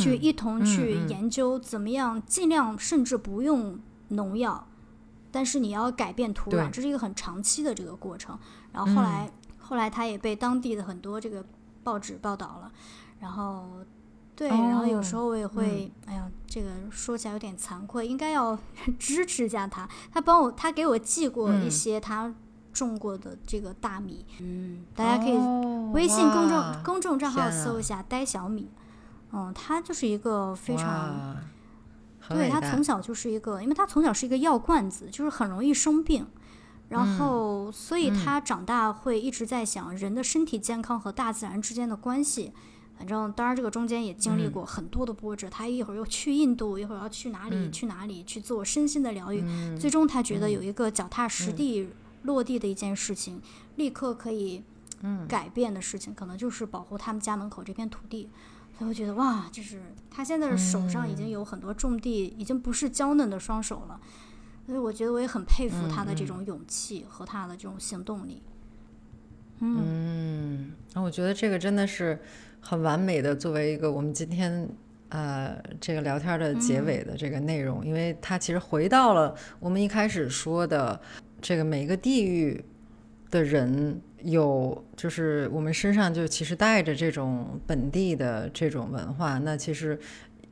[0.00, 4.66] 去一同去研究怎么样尽量甚至不用农药，
[5.30, 8.38] 但是你要改变土壤，这是一个很长期的这个过程。
[8.72, 11.44] 然后后来后来他也被当地的很多这个。
[11.84, 12.70] 报纸报道了，
[13.18, 13.66] 然后
[14.36, 18.58] 对，然后有时候我也会，哎呀，这个说起来有点惭愧，应该要
[18.98, 19.88] 支持一下他。
[20.12, 22.34] 他帮我，他给我寄过一些他
[22.72, 25.36] 种过的这个大米，嗯，大家可以
[25.92, 28.70] 微信公众公众账号搜一下“呆小米”，
[29.32, 31.36] 嗯，他就是一个非常，
[32.28, 36.26] 对他从小就是一个，因为他从小是一个药罐子，就是很容易生病。
[36.88, 42.52] 然后所以他长大会一直在想人的身体健康和大自然之间的关系。
[42.96, 49.44] 反正当然这个中间也经历过很多的波折，他一会儿又去印度，一会儿要去哪里去哪里去做身心的疗愈，
[49.78, 51.90] 最终他觉得有一个脚踏实地
[52.22, 53.40] 落地的一件事情，
[53.76, 54.62] 立刻可以
[55.28, 58.28] 改变的事情，可能就是保护他们家门口这片土地。
[58.78, 64.00] 他会觉得哇，就是他现在的手上已经有很多种地，已经不是娇嫩的双手了。
[64.66, 68.42] 所以我觉得我也很佩服他的这种勇气和他的这种行动力。
[69.60, 72.20] 嗯，那我觉得这个真的是。
[72.60, 74.68] 很完美的作为一个我们今天
[75.10, 81.00] 呃这个聊天的结尾的这个内容，因为它其实回到了我们一开始说的
[81.40, 82.64] 这个每个地域
[83.30, 89.38] 的人有，就是我们身上就其实带着这种本地的这种文化。
[89.38, 89.98] 那其实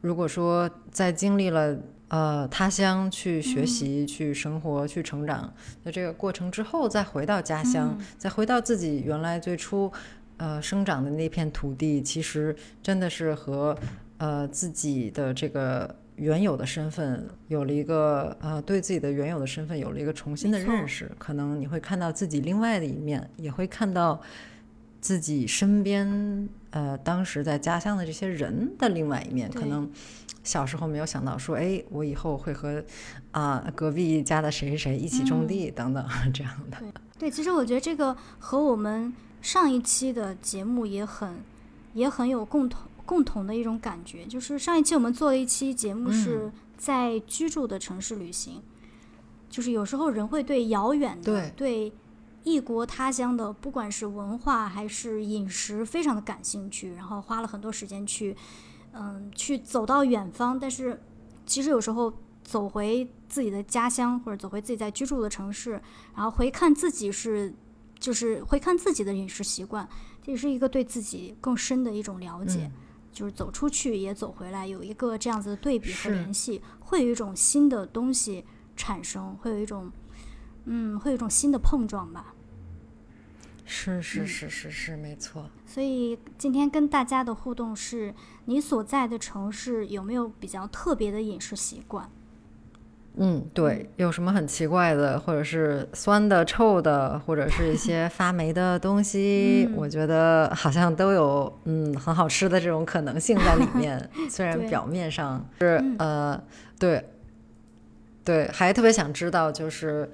[0.00, 1.78] 如果说在经历了
[2.08, 5.52] 呃他乡去学习、去生活、去成长
[5.84, 9.92] 的这个过程之后，再回到家乡，再回到自己原来最初。
[10.38, 13.74] 呃，生长的那片土地，其实真的是和
[14.18, 21.10] 呃自己的这个原有的身份有了一个呃，对自己的原有的身份有了一个重新的认识。
[21.18, 24.20] 可能你会看到自己另外的一面，也会看到
[25.00, 29.50] 自己身边呃当时在家乡的这些人的另外一面。
[29.50, 29.90] 可能
[30.42, 32.84] 小时候没有想到说，哎，我以后会和
[33.30, 36.04] 啊隔壁家的谁谁谁一起种地等等
[36.34, 36.78] 这样的。
[37.18, 39.12] 对，其实我觉得这个和我们。
[39.42, 41.36] 上一期的节目也很，
[41.92, 48.60] 也很有共同共同的一种感觉，就是上一期我们做了一期节目是在居住的城市旅行，
[49.48, 51.92] 就是有时候人会对遥远的、对
[52.42, 58.36] 异国他乡的，不管是文化还是饮食，非常的感兴趣，然后花了很多时间去，
[58.92, 61.00] 嗯，去走到远方，但是
[61.46, 62.12] 其实有时候
[62.44, 65.80] 走回自己的家乡或者走回自己在居住的城市，
[66.14, 67.54] 然后回看自己是。
[67.98, 69.88] 就是回看自己的饮食习惯，
[70.22, 72.70] 这也是一个对自己更深的一种了解。
[73.16, 78.44] 就是走出去也走回来，有一个这样子的对比和联系，会有一种新的东西
[78.76, 79.90] 产生，会有一种，
[80.66, 82.34] 嗯，会有一种新的碰撞吧。
[83.64, 85.48] 是是是是是，没错。
[85.64, 88.14] 所以今天跟大家的互动是：
[88.44, 92.10] 你所在的城市有没有比较特别的饮食习惯？
[93.18, 104.10] 嗯，对，有什么很奇怪的，或者是酸的、臭的，或者是一些 发霉的东西，我觉得好像都有嗯很好吃的这种可能性在里 面。
[104.28, 106.38] 虽然表面上是呃，
[106.78, 107.02] 对，
[108.22, 110.10] 对，还特别想知道，就是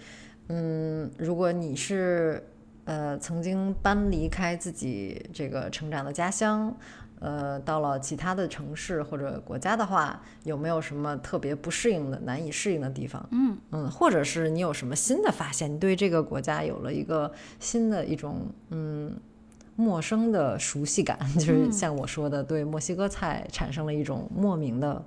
[0.49, 2.47] 嗯，如果你是
[2.85, 6.73] 呃曾经搬离开自己这个成长的家乡。
[7.25, 13.25] 呃，到了其他的城市或者国家的话，有没有什么特别不适应的、难以适应的地方？
[13.31, 15.73] 嗯嗯，或者是你有什么新的发现？
[15.73, 19.15] 你对这个国家有了一个新的一种嗯
[19.77, 25.05] 陌生的熟悉感， 就是像我说的，对墨西哥菜产生了一种莫名的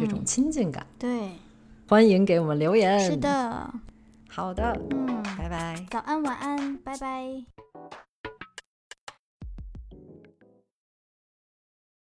[0.00, 0.86] 这种亲近感。
[0.98, 1.28] 对，
[1.86, 2.98] 欢迎给我们留言。
[2.98, 3.70] 是的，
[4.26, 5.86] 好的，嗯，拜拜。
[5.90, 7.67] 早安，晚安，拜拜。